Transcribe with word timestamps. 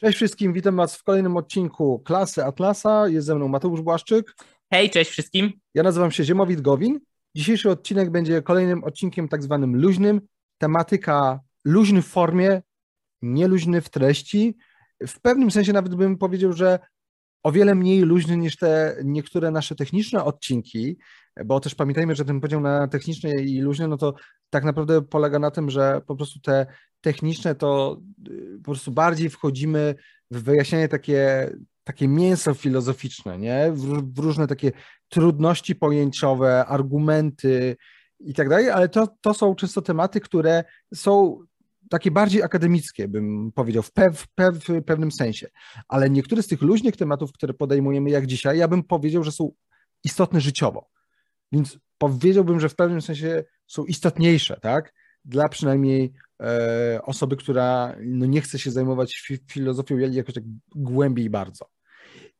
Cześć 0.00 0.16
wszystkim, 0.16 0.52
witam 0.52 0.76
Was 0.76 0.96
w 0.96 1.02
kolejnym 1.02 1.36
odcinku 1.36 1.98
Klasy 1.98 2.44
Atlasa. 2.44 3.08
Jest 3.08 3.26
ze 3.26 3.34
mną 3.34 3.48
Mateusz 3.48 3.80
Błaszczyk. 3.80 4.34
Hej, 4.72 4.90
cześć 4.90 5.10
wszystkim. 5.10 5.52
Ja 5.74 5.82
nazywam 5.82 6.10
się 6.10 6.24
Ziemowit 6.24 6.60
Gowin. 6.60 7.00
Dzisiejszy 7.34 7.70
odcinek 7.70 8.10
będzie 8.10 8.42
kolejnym 8.42 8.84
odcinkiem 8.84 9.28
tak 9.28 9.42
zwanym 9.42 9.76
luźnym. 9.76 10.20
Tematyka 10.58 11.40
luźny 11.64 12.02
w 12.02 12.06
formie, 12.06 12.62
nie 13.22 13.48
luźny 13.48 13.80
w 13.80 13.88
treści. 13.88 14.56
W 15.06 15.20
pewnym 15.20 15.50
sensie 15.50 15.72
nawet 15.72 15.94
bym 15.94 16.18
powiedział, 16.18 16.52
że 16.52 16.78
o 17.42 17.52
wiele 17.52 17.74
mniej 17.74 18.00
luźny 18.00 18.36
niż 18.36 18.56
te 18.56 18.96
niektóre 19.04 19.50
nasze 19.50 19.74
techniczne 19.74 20.24
odcinki, 20.24 20.98
bo 21.44 21.60
też 21.60 21.74
pamiętajmy, 21.74 22.14
że 22.14 22.24
ten 22.24 22.40
podział 22.40 22.60
na 22.60 22.88
techniczne 22.88 23.34
i 23.34 23.60
luźne, 23.60 23.88
no 23.88 23.96
to 23.96 24.14
tak 24.50 24.64
naprawdę 24.64 25.02
polega 25.02 25.38
na 25.38 25.50
tym, 25.50 25.70
że 25.70 26.00
po 26.06 26.16
prostu 26.16 26.40
te 26.40 26.66
techniczne 27.00 27.54
to 27.54 28.00
y, 28.28 28.58
po 28.58 28.64
prostu 28.64 28.92
bardziej 28.92 29.30
wchodzimy 29.30 29.94
w 30.30 30.42
wyjaśnianie 30.42 30.88
takie, 30.88 31.50
takie 31.84 32.08
mięso 32.08 32.54
filozoficzne, 32.54 33.38
nie? 33.38 33.72
W, 33.72 34.14
w 34.14 34.18
różne 34.18 34.46
takie 34.46 34.72
trudności 35.08 35.74
pojęciowe, 35.74 36.66
argumenty 36.66 37.76
i 38.20 38.34
tak 38.34 38.48
dalej, 38.48 38.70
ale 38.70 38.88
to, 38.88 39.08
to 39.20 39.34
są 39.34 39.54
często 39.54 39.82
tematy, 39.82 40.20
które 40.20 40.64
są 40.94 41.44
takie 41.90 42.10
bardziej 42.10 42.42
akademickie, 42.42 43.08
bym 43.08 43.52
powiedział, 43.52 43.82
w, 43.82 43.92
pew, 43.92 44.26
pew, 44.34 44.54
w 44.54 44.84
pewnym 44.84 45.12
sensie. 45.12 45.48
Ale 45.88 46.10
niektóre 46.10 46.42
z 46.42 46.46
tych 46.46 46.62
luźnych 46.62 46.96
tematów, 46.96 47.32
które 47.32 47.54
podejmujemy 47.54 48.10
jak 48.10 48.26
dzisiaj, 48.26 48.58
ja 48.58 48.68
bym 48.68 48.82
powiedział, 48.82 49.24
że 49.24 49.32
są 49.32 49.52
istotne 50.04 50.40
życiowo. 50.40 50.88
Więc 51.52 51.78
powiedziałbym, 51.98 52.60
że 52.60 52.68
w 52.68 52.76
pewnym 52.76 53.02
sensie 53.02 53.44
są 53.66 53.84
istotniejsze, 53.84 54.58
tak? 54.62 54.92
Dla 55.24 55.48
przynajmniej 55.48 56.12
e, 56.42 57.00
osoby, 57.02 57.36
która 57.36 57.96
no, 58.00 58.26
nie 58.26 58.40
chce 58.40 58.58
się 58.58 58.70
zajmować 58.70 59.22
fi 59.26 59.38
filozofią 59.50 59.98
jakoś 59.98 60.34
tak 60.34 60.44
głębiej 60.74 61.30
bardzo. 61.30 61.70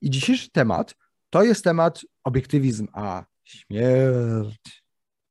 I 0.01 0.11
dzisiejszy 0.11 0.51
temat 0.51 0.95
to 1.31 1.43
jest 1.43 1.65
temat 1.65 2.01
obiektywizm, 2.25 2.89
a 2.93 3.25
śmierć. 3.45 4.85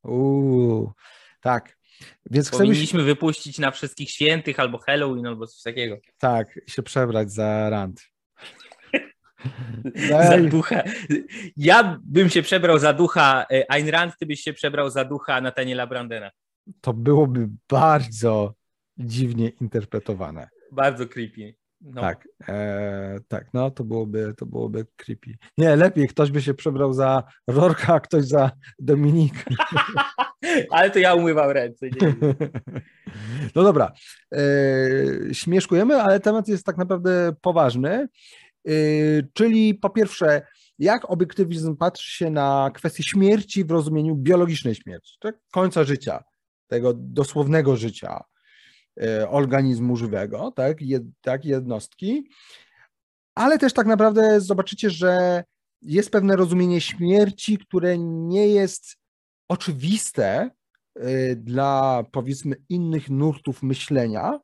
Uuu, 0.04 0.92
tak. 1.42 1.77
Więc 2.32 2.50
Powinniśmy 2.50 2.86
chcemy... 2.86 3.04
wypuścić 3.04 3.60
na 3.60 3.72
wszystkich 3.72 4.10
świętych 4.10 4.60
albo 4.60 4.78
Halloween 4.78 5.28
albo 5.28 5.48
coś 5.48 5.62
takiego. 5.62 5.98
Tak, 6.18 6.60
się 6.68 6.84
przebrać 6.84 7.32
za 7.32 7.70
rand. 7.70 8.02
za 10.10 10.38
ducha. 10.38 10.84
Ja 11.58 12.00
bym 12.04 12.30
się 12.30 12.42
przebrał 12.42 12.80
za 12.80 12.94
ducha 12.94 13.46
e, 13.52 13.72
Ayn 13.72 13.90
Rand, 13.90 14.14
ty 14.20 14.26
byś 14.26 14.42
się 14.42 14.54
przebrał 14.54 14.90
za 14.90 15.06
ducha 15.06 15.42
Nathaniela 15.42 15.88
Brandena. 15.88 16.32
To 16.82 16.94
byłoby 16.94 17.50
bardzo 17.70 18.54
dziwnie 18.98 19.50
interpretowane. 19.50 20.50
Bardzo 20.72 21.08
creepy. 21.08 21.56
No. 21.82 22.02
Tak, 22.02 22.28
e, 22.48 23.20
tak, 23.28 23.54
no 23.54 23.72
to 23.72 23.84
byłoby, 23.84 24.34
to 24.38 24.46
byłoby 24.46 24.86
creepy. 24.96 25.32
Nie, 25.58 25.76
lepiej 25.76 26.08
ktoś 26.08 26.32
by 26.32 26.42
się 26.42 26.54
przebrał 26.54 26.94
za 26.94 27.24
Rorka, 27.48 27.94
a 27.94 28.00
ktoś 28.00 28.26
za 28.26 28.52
Dominik. 28.80 29.46
Ale 30.72 30.92
to 30.92 31.00
ja 31.00 31.14
umywam 31.14 31.50
ręce. 31.50 31.88
Nie? 31.90 32.16
No 33.56 33.64
dobra, 33.64 33.92
e, 34.34 34.40
śmieszkujemy, 35.34 36.02
ale 36.02 36.20
temat 36.20 36.48
jest 36.48 36.66
tak 36.66 36.78
naprawdę 36.78 37.34
poważny. 37.42 38.08
E, 38.68 38.72
czyli 39.34 39.76
po 39.76 39.90
pierwsze, 39.90 40.42
jak 40.80 41.12
obiektywizm 41.12 41.78
patrzy 41.78 42.12
się 42.12 42.30
na 42.30 42.72
kwestię 42.74 43.04
śmierci 43.04 43.66
w 43.66 43.72
rozumieniu 43.72 44.16
biologicznej 44.16 44.76
śmierci, 44.76 45.18
tak? 45.20 45.36
końca 45.52 45.84
życia, 45.84 46.24
tego 46.68 46.94
dosłownego 46.94 47.76
życia 47.76 48.24
organizmu 49.30 49.96
żywego, 49.96 50.52
tak, 50.56 50.82
Jed, 50.82 51.04
tak, 51.22 51.46
jednostki, 51.46 52.30
ale 53.36 53.58
też 53.58 53.74
tak 53.74 53.88
naprawdę 53.88 54.42
zobaczycie, 54.42 54.90
że 54.90 55.44
jest 55.82 56.12
pewne 56.12 56.36
rozumienie 56.36 56.82
śmierci, 56.82 57.58
które 57.58 57.98
nie 57.98 58.48
jest 58.48 58.98
oczywiste 59.50 60.50
e, 60.96 61.36
dla 61.36 62.04
powiedzmy 62.12 62.56
innych 62.70 63.10
nurtów 63.10 63.64
myślenia, 63.64 64.40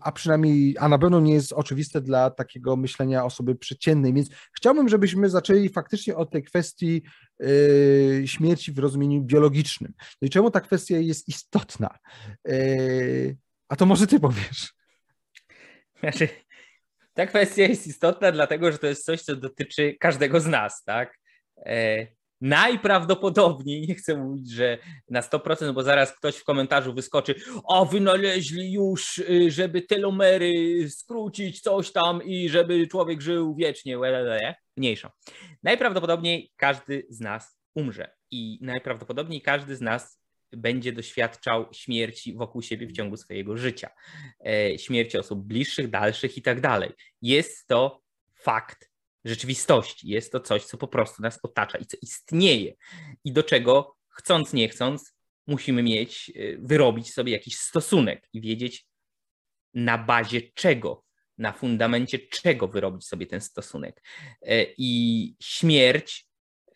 a 0.00 0.12
przynajmniej, 0.12 0.76
a 0.78 0.88
na 0.88 0.98
pewno 0.98 1.20
nie 1.20 1.34
jest 1.34 1.52
oczywiste 1.52 2.00
dla 2.00 2.30
takiego 2.30 2.76
myślenia 2.76 3.24
osoby 3.24 3.54
przeciętnej. 3.54 4.14
Więc 4.14 4.28
chciałbym, 4.56 4.88
żebyśmy 4.88 5.30
zaczęli 5.30 5.68
faktycznie 5.68 6.16
od 6.16 6.30
tej 6.30 6.42
kwestii 6.42 7.02
yy, 7.40 8.22
śmierci 8.26 8.72
w 8.72 8.78
rozumieniu 8.78 9.22
biologicznym. 9.22 9.92
No 10.22 10.26
i 10.26 10.30
czemu 10.30 10.50
ta 10.50 10.60
kwestia 10.60 10.96
jest 10.96 11.28
istotna? 11.28 11.98
Yy, 12.44 13.36
a 13.68 13.76
to 13.76 13.86
może 13.86 14.06
ty 14.06 14.20
powiesz. 14.20 14.74
Znaczy, 16.00 16.28
ta 17.14 17.26
kwestia 17.26 17.62
jest 17.62 17.86
istotna, 17.86 18.32
dlatego 18.32 18.72
że 18.72 18.78
to 18.78 18.86
jest 18.86 19.04
coś, 19.04 19.22
co 19.22 19.36
dotyczy 19.36 19.96
każdego 20.00 20.40
z 20.40 20.46
nas, 20.46 20.84
tak? 20.84 21.18
Najprawdopodobniej, 22.40 23.86
nie 23.88 23.94
chcę 23.94 24.16
mówić, 24.16 24.50
że 24.50 24.78
na 25.10 25.20
100%, 25.20 25.72
bo 25.72 25.82
zaraz 25.82 26.16
ktoś 26.16 26.36
w 26.36 26.44
komentarzu 26.44 26.94
wyskoczy, 26.94 27.34
o 27.64 27.86
wynaleźli 27.86 28.72
już, 28.72 29.18
y, 29.18 29.50
żeby 29.50 29.82
telomery 29.82 30.90
skrócić, 30.90 31.60
coś 31.60 31.92
tam 31.92 32.22
i 32.22 32.48
żeby 32.48 32.86
człowiek 32.86 33.20
żył 33.20 33.54
wiecznie, 33.54 33.98
mniejsza. 34.76 35.12
Najprawdopodobniej 35.62 36.52
każdy 36.56 37.06
z 37.08 37.20
nas 37.20 37.58
umrze 37.74 38.10
i 38.30 38.58
najprawdopodobniej 38.62 39.42
każdy 39.42 39.76
z 39.76 39.80
nas 39.80 40.20
będzie 40.52 40.92
doświadczał 40.92 41.66
śmierci 41.72 42.34
wokół 42.34 42.62
siebie 42.62 42.86
w 42.86 42.92
ciągu 42.92 43.16
swojego 43.16 43.56
życia. 43.56 43.90
E, 44.46 44.78
śmierci 44.78 45.18
osób 45.18 45.40
bliższych, 45.40 45.90
dalszych 45.90 46.36
i 46.36 46.42
tak 46.42 46.60
dalej. 46.60 46.90
Jest 47.22 47.66
to 47.66 48.02
fakt 48.34 48.89
rzeczywistości. 49.24 50.08
Jest 50.08 50.32
to 50.32 50.40
coś, 50.40 50.64
co 50.64 50.76
po 50.76 50.88
prostu 50.88 51.22
nas 51.22 51.38
otacza 51.42 51.78
i 51.78 51.86
co 51.86 51.96
istnieje 52.02 52.74
i 53.24 53.32
do 53.32 53.42
czego 53.42 53.96
chcąc, 54.08 54.52
nie 54.52 54.68
chcąc, 54.68 55.14
musimy 55.46 55.82
mieć, 55.82 56.32
y, 56.36 56.58
wyrobić 56.62 57.12
sobie 57.12 57.32
jakiś 57.32 57.58
stosunek 57.58 58.28
i 58.32 58.40
wiedzieć 58.40 58.86
na 59.74 59.98
bazie 59.98 60.42
czego, 60.54 61.04
na 61.38 61.52
fundamencie 61.52 62.18
czego 62.18 62.68
wyrobić 62.68 63.04
sobie 63.04 63.26
ten 63.26 63.40
stosunek. 63.40 64.02
E, 64.42 64.66
I 64.78 65.34
śmierć. 65.42 66.26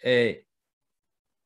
E, 0.05 0.35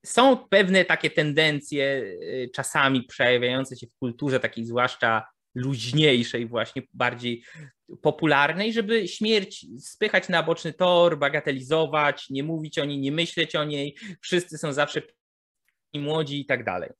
są 0.06 0.48
pewne 0.48 0.84
takie 0.84 1.10
tendencje, 1.10 1.84
y, 1.84 2.50
czasami 2.54 3.03
przejawiające 3.03 3.76
się 3.76 3.86
w 3.86 3.98
kulturze, 3.98 4.41
takiej 4.41 4.65
zwłaszcza 4.65 5.26
luźniejszej, 5.54 6.47
właśnie 6.47 6.82
bardziej 6.94 7.44
popularnej, 8.03 8.72
żeby 8.72 9.09
śmierć 9.09 9.66
spychać 9.81 10.28
na 10.28 10.43
boczny 10.43 10.72
tor, 10.72 11.19
bagatelizować, 11.19 12.31
nie 12.31 12.43
mówić 12.43 12.78
o 12.78 12.84
niej, 12.84 12.99
nie 12.99 13.12
myśleć 13.12 13.56
o 13.56 13.65
niej, 13.65 13.97
wszyscy 14.21 14.59
są 14.59 14.72
zawsze 14.72 15.03
młodzi 15.94 16.41
i 16.41 16.47
tak 16.47 16.65
dalej. 16.65 16.91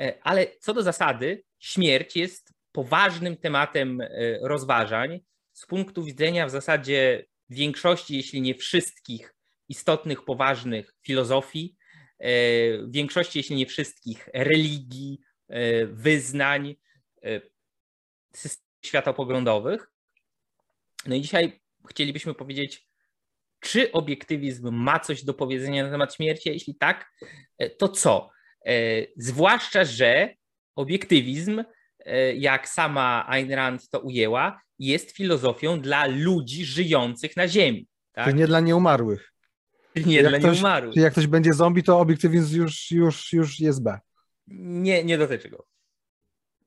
E, 0.00 0.18
ale 0.22 0.46
co 0.60 0.74
do 0.74 0.82
zasady, 0.82 1.44
śmierć 1.58 2.16
jest 2.16 2.52
poważnym 2.72 3.36
tematem 3.36 4.00
e, 4.00 4.08
rozważań 4.42 5.20
z 5.52 5.66
punktu 5.66 6.04
widzenia 6.04 6.46
w 6.46 6.50
zasadzie 6.50 7.26
większości, 7.50 8.16
jeśli 8.16 8.40
nie 8.40 8.54
wszystkich 8.54 9.34
istotnych, 9.68 10.24
poważnych 10.24 10.94
filozofii, 11.02 11.76
e, 12.18 12.30
większości, 12.88 13.38
jeśli 13.38 13.56
nie 13.56 13.66
wszystkich 13.66 14.28
religii, 14.34 15.18
wyznań, 15.86 16.74
systemów 18.34 18.72
światopoglądowych. 18.82 19.91
No 21.06 21.14
i 21.14 21.20
dzisiaj 21.20 21.60
chcielibyśmy 21.88 22.34
powiedzieć, 22.34 22.88
czy 23.60 23.92
obiektywizm 23.92 24.70
ma 24.70 25.00
coś 25.00 25.24
do 25.24 25.34
powiedzenia 25.34 25.84
na 25.84 25.90
temat 25.90 26.14
śmierci? 26.14 26.48
Jeśli 26.48 26.74
tak, 26.74 27.12
e, 27.58 27.70
to 27.70 27.88
co? 27.88 28.30
E, 28.66 28.72
zwłaszcza, 29.16 29.84
że 29.84 30.34
obiektywizm, 30.76 31.64
e, 31.98 32.34
jak 32.34 32.68
sama 32.68 33.26
Ayn 33.28 33.52
Rand 33.52 33.88
to 33.88 34.00
ujęła, 34.00 34.60
jest 34.78 35.10
filozofią 35.10 35.80
dla 35.80 36.06
ludzi 36.06 36.64
żyjących 36.64 37.36
na 37.36 37.48
Ziemi. 37.48 37.88
Tak? 38.12 38.24
Czyli 38.24 38.38
nie 38.38 38.46
dla 38.46 38.60
nieumarłych. 38.60 39.32
Nie 40.06 40.16
jak 40.16 40.28
dla 40.28 40.38
ktoś, 40.38 40.54
nieumarłych. 40.54 40.94
Czyli 40.94 41.04
jak 41.04 41.12
ktoś 41.12 41.26
będzie 41.26 41.52
zombie, 41.52 41.82
to 41.82 41.98
obiektywizm 41.98 42.56
już, 42.56 42.90
już, 42.90 43.32
już 43.32 43.60
jest 43.60 43.82
B. 43.82 43.98
Nie, 44.46 45.04
nie 45.04 45.18
dotyczy 45.18 45.48
go. 45.48 45.66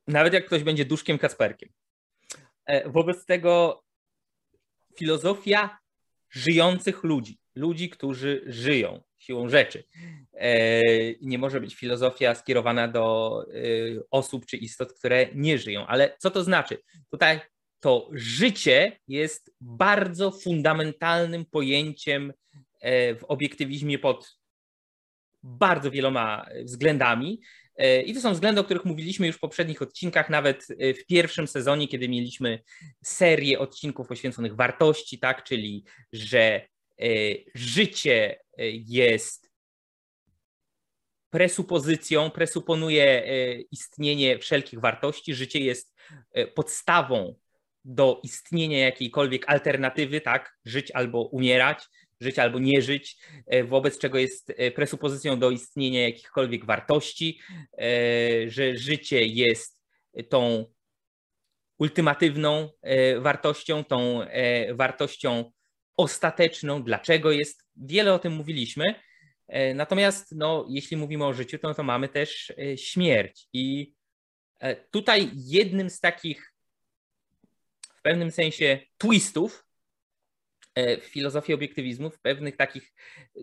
Nawet 0.07 0.33
jak 0.33 0.45
ktoś 0.45 0.63
będzie 0.63 0.86
duszkiem 0.86 1.18
Kasperkiem. 1.18 1.69
Wobec 2.86 3.25
tego 3.25 3.85
filozofia 4.97 5.77
żyjących 6.30 7.03
ludzi, 7.03 7.39
ludzi, 7.56 7.89
którzy 7.89 8.44
żyją 8.47 9.03
siłą 9.18 9.50
rzeczy. 9.50 9.83
E, 10.33 10.81
nie 11.21 11.38
może 11.38 11.62
być 11.62 11.75
filozofia 11.75 12.36
skierowana 12.36 12.88
do 12.88 13.45
e, 13.47 13.56
osób 14.12 14.45
czy 14.45 14.57
istot, 14.57 14.94
które 14.94 15.27
nie 15.36 15.57
żyją. 15.57 15.88
Ale 15.88 16.15
co 16.19 16.31
to 16.31 16.44
znaczy? 16.44 16.77
Tutaj 17.12 17.39
to 17.80 18.09
życie 18.12 19.00
jest 19.07 19.56
bardzo 19.62 20.31
fundamentalnym 20.31 21.45
pojęciem 21.45 22.33
e, 22.80 23.15
w 23.15 23.24
obiektywizmie 23.24 24.00
pod 24.00 24.38
bardzo 25.44 25.91
wieloma 25.91 26.45
względami. 26.63 27.41
E, 27.77 28.01
I 28.01 28.13
to 28.13 28.22
są 28.22 28.33
względy, 28.33 28.62
o 28.62 28.63
których 28.63 28.86
mówiliśmy 28.86 29.27
już 29.27 29.36
w 29.36 29.39
poprzednich 29.39 29.81
odcinkach, 29.81 30.30
nawet 30.30 30.68
e, 30.80 30.94
w 30.94 31.06
pierwszym 31.06 31.48
sezonie, 31.48 31.88
kiedy 31.88 32.10
mieliśmy 32.10 32.60
serię 33.04 33.60
odcinków 33.60 34.07
poświęconych 34.07 34.56
wartości, 34.56 35.19
tak, 35.19 35.44
czyli 35.44 35.86
że 36.13 36.39
e, 36.39 37.07
życie 37.56 38.39
jest 38.88 39.51
presupozycją, 41.30 42.30
presuponuje 42.30 43.24
istnienie 43.72 44.39
wszelkich 44.39 44.80
wartości. 44.80 45.36
Życie 45.36 45.60
jest 45.60 45.95
podstawą 46.56 47.36
do 47.86 48.19
istnienia 48.24 48.80
jakiejkolwiek 48.80 49.50
alternatywy, 49.50 50.22
tak? 50.22 50.57
Żyć 50.66 50.92
albo 50.92 51.22
umierać 51.22 51.83
żyć 52.19 52.39
albo 52.39 52.59
nie 52.59 52.81
żyć, 52.81 53.17
e, 53.45 53.63
wobec 53.63 53.97
czego 53.97 54.17
jest 54.17 54.53
e, 54.57 54.71
presupozycją 54.71 55.39
do 55.39 55.51
istnienia 55.51 56.01
jakichkolwiek 56.01 56.65
wartości, 56.65 57.39
e, 57.77 58.50
że 58.50 58.77
życie 58.77 59.25
jest 59.25 59.85
tą 60.29 60.65
ultimatywną 61.77 62.69
wartością, 63.19 63.83
tą 63.83 64.19
wartością 64.73 65.51
ostateczną. 65.97 66.83
Dlaczego 66.83 67.31
jest? 67.31 67.63
Wiele 67.75 68.13
o 68.13 68.19
tym 68.19 68.33
mówiliśmy. 68.33 68.95
Natomiast 69.75 70.31
no, 70.31 70.67
jeśli 70.69 70.97
mówimy 70.97 71.25
o 71.25 71.33
życiu, 71.33 71.59
to, 71.59 71.73
to 71.73 71.83
mamy 71.83 72.09
też 72.09 72.53
śmierć. 72.75 73.47
I 73.53 73.94
tutaj 74.91 75.31
jednym 75.35 75.89
z 75.89 76.00
takich 76.00 76.53
w 77.97 78.01
pewnym 78.01 78.31
sensie 78.31 78.79
twistów 78.97 79.64
w 80.75 81.04
filozofii 81.04 81.54
obiektywizmu, 81.54 82.10
w 82.10 82.19
pewnych 82.19 82.57
takich 82.57 82.94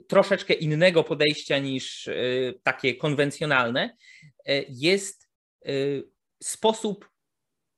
troszeczkę 0.08 0.55
innego 0.55 1.05
podejścia 1.05 1.58
niż 1.58 2.08
e, 2.08 2.14
takie 2.62 2.94
konwencjonalne, 2.94 3.96
e, 4.46 4.62
jest 4.69 5.29
sposób 6.43 7.11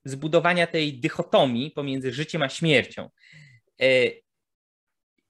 zbudowania 0.04 0.66
tej 0.66 1.00
dychotomii 1.00 1.70
pomiędzy 1.70 2.12
życiem 2.12 2.42
a 2.42 2.48
śmiercią. 2.48 3.10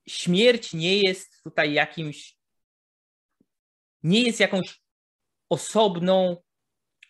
Śmierć 0.09 0.73
nie 0.73 1.01
jest 1.01 1.43
tutaj 1.43 1.73
jakimś, 1.73 2.37
nie 4.03 4.23
jest 4.23 4.41
jakąś 4.41 4.81
osobną 5.49 6.37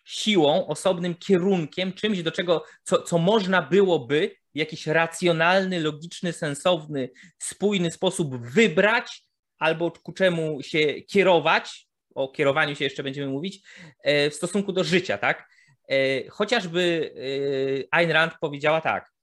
siłą, 0.05 0.67
osobnym 0.67 1.15
kierunkiem, 1.15 1.93
czymś, 1.93 2.23
do 2.23 2.33
czego, 2.33 2.65
co, 2.83 3.03
co 3.03 3.19
można 3.19 3.63
byłoby 3.63 4.37
jakiś 4.55 4.87
racjonalny, 4.87 5.81
logiczny, 5.81 6.33
sensowny, 6.33 7.11
spójny 7.39 7.91
sposób 7.91 8.37
wybrać 8.37 9.23
albo 9.59 9.91
ku 9.91 10.13
czemu 10.13 10.63
się 10.63 11.03
kierować, 11.03 11.89
o 12.15 12.29
kierowaniu 12.29 12.77
się 12.77 12.85
jeszcze 12.85 13.03
będziemy 13.03 13.27
mówić, 13.27 13.69
e, 14.03 14.31
w 14.31 14.35
stosunku 14.35 14.73
do 14.73 14.85
życia, 14.85 15.19
tak? 15.19 15.49
E, 15.89 16.29
chociażby 16.29 17.15
e, 17.17 17.95
Ayn 17.95 18.11
Rand 18.11 18.33
powiedziała 18.41 18.81
tak 18.81 19.15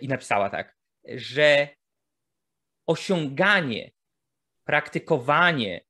i 0.00 0.08
napisała 0.08 0.50
tak, 0.50 0.76
że 1.14 1.68
osiąganie, 2.86 3.90
praktykowanie, 4.64 5.84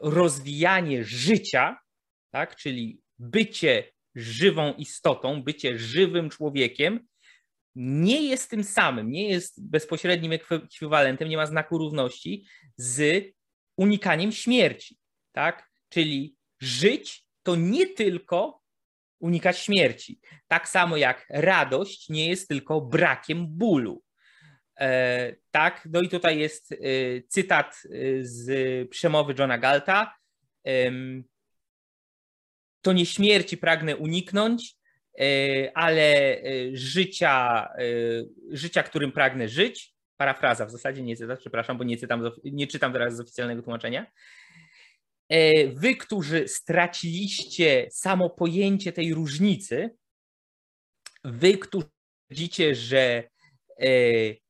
rozwijanie 0.00 1.04
życia, 1.04 1.78
tak, 2.30 2.56
czyli 2.56 3.00
bycie 3.18 3.92
żywą 4.14 4.72
istotą, 4.72 5.42
bycie 5.42 5.78
żywym 5.78 6.30
człowiekiem, 6.30 7.06
nie 7.74 8.22
jest 8.22 8.50
tym 8.50 8.64
samym, 8.64 9.10
nie 9.10 9.28
jest 9.28 9.68
bezpośrednim 9.68 10.32
ekwiwalentem, 10.32 11.28
nie 11.28 11.36
ma 11.36 11.46
znaku 11.46 11.78
równości 11.78 12.46
z 12.76 13.26
unikaniem 13.76 14.32
śmierci. 14.32 14.98
Tak? 15.32 15.70
Czyli 15.88 16.36
żyć 16.60 17.26
to 17.42 17.56
nie 17.56 17.86
tylko 17.86 18.60
unikać 19.18 19.58
śmierci. 19.58 20.20
Tak 20.48 20.68
samo 20.68 20.96
jak 20.96 21.26
radość 21.30 22.08
nie 22.08 22.28
jest 22.28 22.48
tylko 22.48 22.80
brakiem 22.80 23.46
bólu. 23.48 24.02
E, 24.80 25.36
tak, 25.50 25.88
no 25.92 26.00
i 26.00 26.08
tutaj 26.08 26.38
jest 26.38 26.72
e, 26.72 26.76
cytat 27.28 27.82
e, 27.84 27.88
z 28.20 28.90
przemowy 28.90 29.34
Johna 29.38 29.58
Galta. 29.58 30.16
To 32.80 32.92
nie 32.92 33.06
śmierci 33.06 33.56
pragnę 33.56 33.96
uniknąć, 33.96 34.76
ale 35.74 36.36
e, 36.42 36.42
życia, 36.72 37.68
e, 37.78 37.82
życia, 38.50 38.82
którym 38.82 39.12
pragnę 39.12 39.48
żyć, 39.48 39.94
parafraza 40.16 40.66
w 40.66 40.70
zasadzie, 40.70 41.02
nie 41.02 41.16
cytat, 41.16 41.40
przepraszam, 41.40 41.78
bo 41.78 41.84
nie, 41.84 41.96
czytam, 41.96 42.30
nie 42.44 42.66
czytam 42.66 42.92
teraz 42.92 43.16
z 43.16 43.20
oficjalnego 43.20 43.62
tłumaczenia. 43.62 44.06
Wy, 45.74 45.96
którzy 45.96 46.48
straciliście 46.48 47.88
samo 47.90 48.30
pojęcie 48.30 48.92
tej 48.92 49.14
różnicy, 49.14 49.90
wy, 51.24 51.58
którzy 51.58 51.86
widzicie, 52.30 52.74
że 52.74 53.28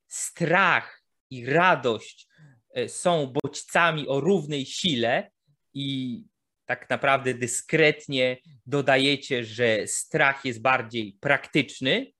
strach 0.09 1.03
i 1.31 1.47
radość 1.47 2.29
są 2.87 3.33
bodźcami 3.43 4.09
o 4.09 4.21
równej 4.21 4.67
sile 4.67 5.31
i 5.75 6.25
tak 6.71 6.91
naprawdę 6.91 7.35
dyskretnie 7.35 8.37
dodajecie, 8.67 9.45
że 9.45 9.87
strach 9.87 10.45
jest 10.45 10.63
bardziej 10.63 11.13
praktyczny. 11.21 12.13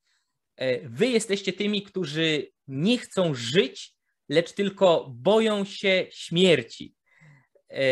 E, 0.57 0.89
wy 0.89 1.07
jesteście 1.07 1.53
tymi, 1.53 1.83
którzy 1.83 2.51
nie 2.69 2.99
chcą 2.99 3.35
żyć, 3.35 3.95
lecz 4.29 4.53
tylko 4.53 5.07
boją 5.11 5.65
się 5.65 6.07
śmierci. 6.11 6.95
E, 7.69 7.85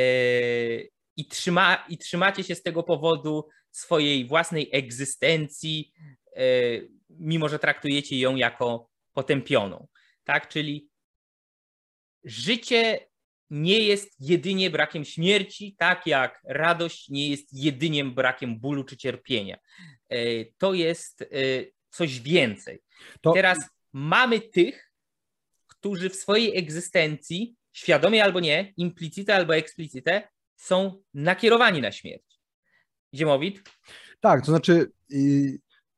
I, 1.17 1.29
trzyma, 1.29 1.87
I 1.89 1.99
trzymacie 1.99 2.45
się 2.45 2.55
z 2.55 2.63
tego 2.63 2.83
powodu 2.83 3.49
swojej 3.71 4.27
własnej 4.27 4.69
egzystencji, 4.73 5.93
e, 6.37 6.43
mimo 7.11 7.49
że 7.49 7.59
traktujecie 7.59 8.19
ją 8.19 8.37
jako 8.37 8.91
potępioną. 9.13 9.89
Tak? 10.25 10.49
Czyli 10.49 10.89
życie 12.25 13.08
nie 13.51 13.79
jest 13.79 14.17
jedynie 14.21 14.71
brakiem 14.71 15.05
śmierci, 15.05 15.75
tak 15.79 16.07
jak 16.07 16.41
radość 16.45 17.09
nie 17.09 17.31
jest 17.31 17.53
jedynie 17.53 18.05
brakiem 18.05 18.61
bólu 18.61 18.85
czy 18.85 18.97
cierpienia. 18.97 19.59
E, 20.09 20.17
to 20.59 20.75
jest 20.75 21.23
e, 21.23 21.27
coś 21.91 22.21
więcej. 22.21 22.81
To... 23.21 23.33
Teraz 23.33 23.59
mamy 23.93 24.41
tych, 24.41 24.93
którzy 25.67 26.11
w 26.11 26.17
swojej 26.17 26.59
egzystencji, 26.59 27.57
świadomie 27.73 28.25
albo 28.25 28.41
nie, 28.41 28.73
implicite 28.77 29.35
albo 29.35 29.57
eksplicite, 29.57 30.29
są 30.57 31.03
nakierowani 31.15 31.81
na 31.81 31.93
śmierć. 31.93 32.41
Ziemowit? 33.15 33.63
Tak, 34.21 34.41
to 34.41 34.47
znaczy 34.47 34.93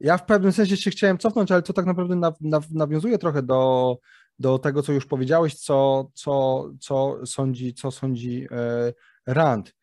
ja 0.00 0.18
w 0.18 0.26
pewnym 0.26 0.52
sensie 0.52 0.76
się 0.76 0.90
chciałem 0.90 1.18
cofnąć, 1.18 1.50
ale 1.50 1.62
to 1.62 1.72
tak 1.72 1.86
naprawdę 1.86 2.32
nawiązuje 2.70 3.18
trochę 3.18 3.42
do 3.42 3.98
do 4.40 4.58
tego, 4.58 4.82
co 4.82 4.92
już 4.92 5.06
powiedziałeś, 5.06 5.54
co, 5.54 6.10
co, 6.14 6.64
co 6.80 7.26
sądzi, 7.26 7.74
co 7.74 7.90
sądzi 7.90 8.46
e, 8.50 8.92
Rand. 9.26 9.74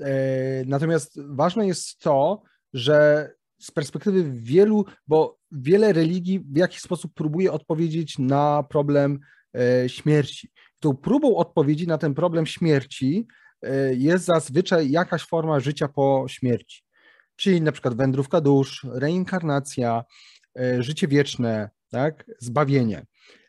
E, 0.00 0.08
natomiast 0.66 1.20
ważne 1.28 1.66
jest 1.66 1.98
to, 1.98 2.42
że 2.72 3.30
z 3.58 3.70
perspektywy 3.70 4.32
wielu, 4.32 4.84
bo 5.06 5.38
wiele 5.52 5.92
religii 5.92 6.40
w 6.40 6.56
jakiś 6.56 6.80
sposób 6.80 7.14
próbuje 7.14 7.52
odpowiedzieć 7.52 8.18
na 8.18 8.62
problem 8.62 9.20
e, 9.56 9.88
śmierci. 9.88 10.50
Tą 10.80 10.96
próbą 10.96 11.36
odpowiedzi 11.36 11.86
na 11.86 11.98
ten 11.98 12.14
problem 12.14 12.46
śmierci 12.46 13.26
jest 13.90 14.24
zazwyczaj 14.24 14.90
jakaś 14.90 15.26
forma 15.26 15.60
życia 15.60 15.88
po 15.88 16.24
śmierci. 16.28 16.82
Czyli 17.36 17.60
na 17.60 17.72
przykład 17.72 17.94
wędrówka 17.94 18.40
dusz, 18.40 18.86
reinkarnacja, 18.92 20.04
życie 20.78 21.08
wieczne, 21.08 21.70
tak, 21.90 22.24
zbawienie. 22.38 23.06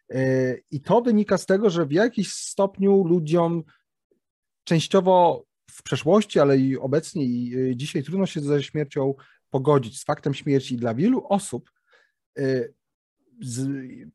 E, 0.10 0.56
I 0.72 0.82
to 0.82 1.02
wynika 1.02 1.38
z 1.38 1.46
tego, 1.46 1.70
że 1.70 1.86
w 1.86 1.92
jakiś 1.92 2.34
stopniu 2.34 3.04
ludziom 3.04 3.64
częściowo 4.64 5.46
w 5.72 5.84
przeszłości, 5.84 6.40
ale 6.40 6.58
i 6.58 6.78
obecnie 6.78 7.26
i 7.26 7.56
e, 7.56 7.76
dzisiaj 7.76 8.04
trudno 8.04 8.26
się 8.26 8.42
ze 8.42 8.64
śmiercią 8.64 9.14
pogodzić, 9.50 10.00
z 10.00 10.04
faktem 10.04 10.34
śmierci. 10.34 10.78
Dla 10.78 10.94
wielu 10.94 11.28
osób 11.28 11.72
e, 12.38 12.44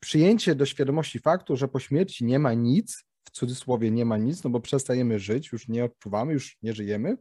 przyjęcie 0.01 0.55
do 0.55 0.67
świadomości 0.67 1.19
faktu, 1.19 1.57
że 1.57 1.69
po 1.69 1.81
śmierci 1.81 2.25
nie 2.25 2.39
ma 2.39 2.55
nic, 2.55 3.05
w 3.25 3.31
cudzysłowie 3.31 3.91
nie 3.91 4.05
ma 4.05 4.17
nic, 4.17 4.45
no 4.45 4.51
bo 4.51 4.61
przestajemy 4.61 5.19
żyć, 5.19 5.53
już 5.53 5.69
nie 5.69 5.85
odczuwamy, 5.85 6.33
już 6.33 6.59
nie 6.63 6.73
żyjemy, 6.73 7.17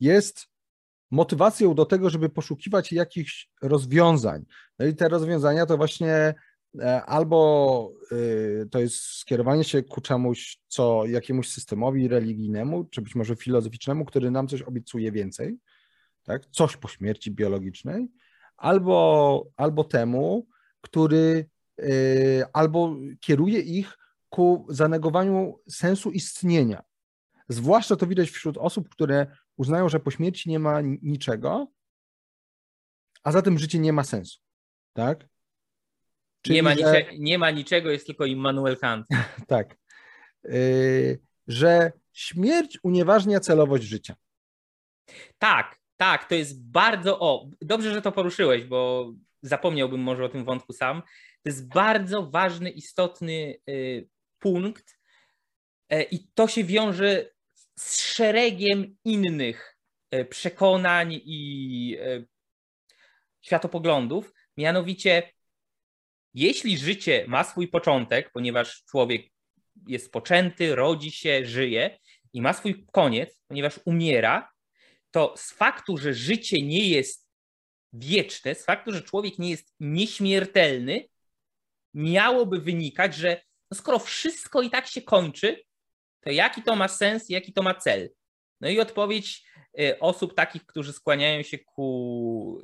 jest 0.00 0.46
motywacją 1.10 1.74
do 1.74 1.86
tego, 1.86 2.10
żeby 2.10 2.28
poszukiwać 2.28 2.92
jakichś 2.92 3.50
rozwiązań. 3.62 4.44
No 4.78 4.86
i 4.86 4.94
te 4.94 5.08
rozwiązania 5.08 5.66
to 5.66 5.76
właśnie 5.76 6.34
albo 7.06 7.92
y, 8.12 8.68
to 8.70 8.80
jest 8.80 8.96
skierowanie 8.96 9.64
się 9.64 9.82
ku 9.82 10.00
czemuś, 10.00 10.60
co 10.68 11.06
jakiemuś 11.06 11.48
systemowi 11.48 12.08
religijnemu, 12.08 12.84
czy 12.84 13.02
być 13.02 13.14
może 13.14 13.36
filozoficznemu, 13.36 14.04
który 14.04 14.30
nam 14.30 14.48
coś 14.48 14.62
obiecuje 14.62 15.12
więcej, 15.12 15.58
tak? 16.22 16.46
coś 16.46 16.76
po 16.76 16.88
śmierci 16.88 17.30
biologicznej, 17.30 18.08
albo, 18.56 19.46
albo 19.56 19.84
temu, 19.84 20.46
który 20.80 21.48
y, 21.80 22.44
albo 22.52 22.96
kieruje 23.20 23.60
ich 23.60 23.98
ku 24.28 24.66
zanegowaniu 24.68 25.58
sensu 25.68 26.10
istnienia. 26.10 26.82
Zwłaszcza 27.48 27.96
to 27.96 28.06
widać 28.06 28.30
wśród 28.30 28.58
osób, 28.58 28.88
które 28.88 29.26
uznają, 29.56 29.88
że 29.88 30.00
po 30.00 30.10
śmierci 30.10 30.50
nie 30.50 30.58
ma 30.58 30.80
niczego, 31.02 31.66
a 33.22 33.32
zatem 33.32 33.58
życie 33.58 33.78
nie 33.78 33.92
ma 33.92 34.04
sensu. 34.04 34.40
Tak? 34.92 35.28
Czyli, 36.46 36.56
nie, 36.56 36.62
ma 36.62 36.74
że... 36.74 37.04
nie 37.18 37.38
ma 37.38 37.50
niczego, 37.50 37.90
jest 37.90 38.06
tylko 38.06 38.24
Immanuel 38.26 38.76
Kant. 38.76 39.06
tak. 39.48 39.76
Yy, 40.44 41.20
że 41.46 41.92
śmierć 42.12 42.78
unieważnia 42.82 43.40
celowość 43.40 43.84
życia. 43.84 44.16
Tak, 45.38 45.78
tak, 45.96 46.28
to 46.28 46.34
jest 46.34 46.70
bardzo. 46.70 47.20
O, 47.20 47.48
dobrze, 47.60 47.94
że 47.94 48.02
to 48.02 48.12
poruszyłeś, 48.12 48.64
bo 48.64 49.12
zapomniałbym 49.42 50.00
może 50.00 50.24
o 50.24 50.28
tym 50.28 50.44
wątku 50.44 50.72
sam. 50.72 51.02
To 51.42 51.48
jest 51.48 51.68
bardzo 51.68 52.22
ważny, 52.22 52.70
istotny 52.70 53.54
y, 53.68 54.08
punkt 54.38 54.98
y, 55.92 56.02
i 56.02 56.28
to 56.34 56.48
się 56.48 56.64
wiąże 56.64 57.30
z 57.78 58.02
szeregiem 58.02 58.96
innych 59.04 59.78
y, 60.14 60.24
przekonań 60.24 61.12
i 61.12 61.98
y, 62.00 62.26
światopoglądów. 63.42 64.32
Mianowicie, 64.56 65.22
jeśli 66.36 66.78
życie 66.78 67.24
ma 67.28 67.44
swój 67.44 67.68
początek, 67.68 68.30
ponieważ 68.32 68.84
człowiek 68.84 69.30
jest 69.88 70.12
poczęty, 70.12 70.74
rodzi 70.74 71.10
się, 71.10 71.46
żyje 71.46 71.98
i 72.32 72.42
ma 72.42 72.52
swój 72.52 72.86
koniec, 72.92 73.42
ponieważ 73.48 73.80
umiera, 73.84 74.52
to 75.10 75.34
z 75.36 75.52
faktu, 75.52 75.96
że 75.96 76.14
życie 76.14 76.62
nie 76.62 76.88
jest 76.88 77.28
wieczne, 77.92 78.54
z 78.54 78.64
faktu, 78.64 78.92
że 78.92 79.02
człowiek 79.02 79.38
nie 79.38 79.50
jest 79.50 79.74
nieśmiertelny, 79.80 81.08
miałoby 81.94 82.60
wynikać, 82.60 83.14
że 83.14 83.42
no 83.70 83.76
skoro 83.76 83.98
wszystko 83.98 84.62
i 84.62 84.70
tak 84.70 84.86
się 84.86 85.02
kończy, 85.02 85.62
to 86.20 86.30
jaki 86.30 86.62
to 86.62 86.76
ma 86.76 86.88
sens, 86.88 87.28
jaki 87.28 87.52
to 87.52 87.62
ma 87.62 87.74
cel? 87.74 88.10
No 88.60 88.68
i 88.68 88.80
odpowiedź 88.80 89.44
y, 89.80 89.98
osób 89.98 90.34
takich, 90.34 90.66
którzy 90.66 90.92
skłaniają 90.92 91.42
się 91.42 91.58
ku 91.58 92.62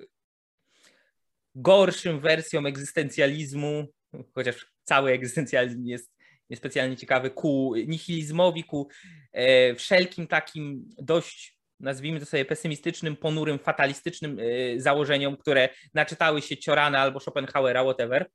gorszym 1.55 2.21
wersjom 2.21 2.67
egzystencjalizmu, 2.67 3.87
chociaż 4.35 4.67
cały 4.85 5.13
egzystencjalizm 5.13 5.85
jest 5.85 6.13
niespecjalnie 6.51 6.97
ciekawy, 6.97 7.31
ku 7.31 7.75
nihilizmowi, 7.87 8.65
ku 8.65 8.89
e, 9.33 9.75
wszelkim 9.75 10.27
takim 10.27 10.89
dość 10.99 11.63
nazwijmy 11.83 12.21
to 12.21 12.27
sobie 12.27 12.45
pesymistycznym, 12.45 13.17
ponurym, 13.17 13.59
fatalistycznym 13.59 14.39
e, 14.41 14.81
założeniom, 14.81 15.37
które 15.37 15.69
naczytały 15.95 16.43
się 16.43 16.57
Ciorana 16.57 17.01
albo 17.01 17.21
Schopenhauera, 17.21 17.83
whatever. 17.83 18.31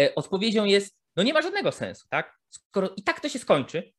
E, 0.00 0.14
odpowiedzią 0.14 0.64
jest, 0.64 0.96
no 1.16 1.22
nie 1.22 1.32
ma 1.32 1.42
żadnego 1.42 1.72
sensu, 1.72 2.06
tak? 2.10 2.38
Skoro 2.50 2.90
i 2.96 3.02
tak 3.02 3.20
to 3.20 3.28
się 3.28 3.38
skończy, 3.38 3.92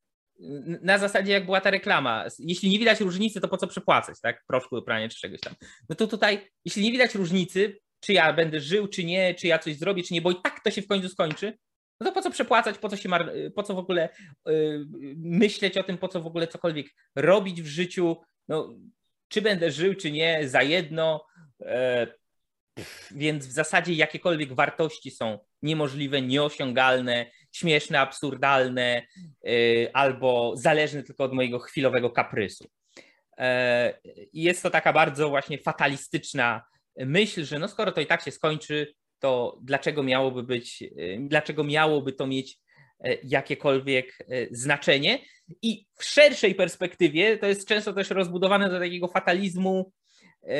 na 0.82 0.98
zasadzie 0.98 1.32
jak 1.32 1.46
była 1.46 1.62
ta 1.62 1.72
reklama, 1.72 2.25
jeśli 2.39 2.70
nie 2.70 2.80
widać 2.80 3.00
różnicy, 3.00 3.42
to 3.42 3.48
po 3.48 3.58
co 3.58 3.68
przepłacać, 3.68 4.22
tak? 4.22 4.44
Proszku 4.48 4.75
do 4.75 4.82
prania 4.82 5.10
czy 5.10 5.20
czegoś 5.20 5.39
tam. 5.39 5.54
No 5.89 5.96
to 5.96 6.08
tutaj, 6.08 6.48
jeśli 6.65 6.84
nie 6.84 6.92
widać 6.92 7.15
różnicy, 7.15 7.80
czy 8.00 8.13
ja 8.13 8.34
będę 8.34 8.60
żył, 8.60 8.88
czy 8.88 9.04
nie, 9.04 9.36
czy 9.36 9.48
ja 9.48 9.60
coś 9.60 9.75
zrobię, 9.75 10.04
czy 10.04 10.13
nie, 10.13 10.22
bo 10.22 10.32
i 10.32 10.36
tak 10.44 10.63
to 10.63 10.72
się 10.72 10.82
w 10.82 10.88
końcu 10.88 11.10
skończy, 11.10 11.58
no 12.00 12.06
to 12.06 12.12
po 12.12 12.22
co 12.22 12.32
przepłacać, 12.32 12.77
po 12.77 12.89
co 12.89 12.98
się 12.98 13.10
mar... 13.10 13.32
po 13.56 13.63
co 13.63 13.74
w 13.74 13.77
ogóle 13.77 14.10
yy, 14.46 14.86
myśleć 15.18 15.77
o 15.77 15.84
tym, 15.84 15.98
po 15.98 16.08
co 16.08 16.22
w 16.22 16.27
ogóle 16.27 16.48
cokolwiek 16.48 16.88
robić 17.15 17.62
w 17.62 17.68
życiu, 17.68 18.18
no 18.48 18.75
czy 19.27 19.42
będę 19.42 19.72
żył, 19.72 19.96
czy 19.96 20.12
nie, 20.12 20.50
za 20.50 20.63
jedno, 20.63 21.25
yy, 21.60 21.68
więc 23.12 23.48
w 23.48 23.51
zasadzie 23.51 23.94
jakiekolwiek 23.94 24.54
wartości 24.54 25.12
są 25.12 25.39
niemożliwe, 25.62 26.22
nieosiągalne, 26.22 27.32
śmieszne, 27.56 28.00
absurdalne 28.00 29.08
yy, 29.44 29.90
albo 29.94 30.54
zależne 30.56 31.04
tylko 31.04 31.24
od 31.24 31.34
mojego 31.34 31.60
chwilowego 31.60 32.10
kaprysu. 32.10 32.70
Jest 34.34 34.64
to 34.64 34.70
taka 34.70 34.94
bardzo 34.94 35.30
właśnie 35.30 35.58
fatalistyczna 35.58 36.62
myśl, 36.98 37.44
że 37.44 37.60
no 37.60 37.68
skoro 37.68 37.92
to 37.92 38.02
i 38.02 38.06
tak 38.06 38.22
się 38.22 38.32
skończy, 38.32 38.94
to 39.20 39.60
dlaczego 39.62 40.04
miałoby 40.04 40.44
być, 40.44 40.82
y, 40.82 41.18
dlaczego 41.22 41.64
miałoby 41.64 42.14
to 42.14 42.28
mieć 42.28 42.58
e, 43.00 43.18
jakiekolwiek 43.24 44.18
e, 44.20 44.48
znaczenie. 44.52 45.20
I 45.62 45.86
w 45.98 46.04
szerszej 46.04 46.56
perspektywie 46.56 47.38
to 47.38 47.48
jest 47.48 47.68
często 47.68 47.94
też 47.94 48.10
rozbudowane 48.10 48.70
do 48.70 48.80
takiego 48.80 49.08
fatalizmu 49.08 49.92
e, 50.44 50.58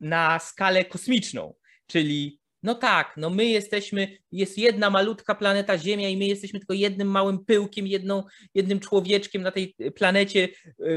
na 0.00 0.38
skalę 0.38 0.84
kosmiczną, 0.84 1.54
czyli 1.86 2.40
no 2.64 2.74
tak, 2.74 3.14
no 3.16 3.30
my 3.30 3.44
jesteśmy, 3.44 4.18
jest 4.32 4.58
jedna 4.58 4.90
malutka 4.90 5.34
planeta 5.34 5.78
Ziemia 5.78 6.08
i 6.08 6.16
my 6.16 6.26
jesteśmy 6.26 6.60
tylko 6.60 6.74
jednym 6.74 7.08
małym 7.08 7.44
pyłkiem, 7.44 7.86
jedną, 7.86 8.22
jednym 8.54 8.80
człowieczkiem 8.80 9.42
na 9.42 9.50
tej 9.50 9.74
planecie 9.94 10.48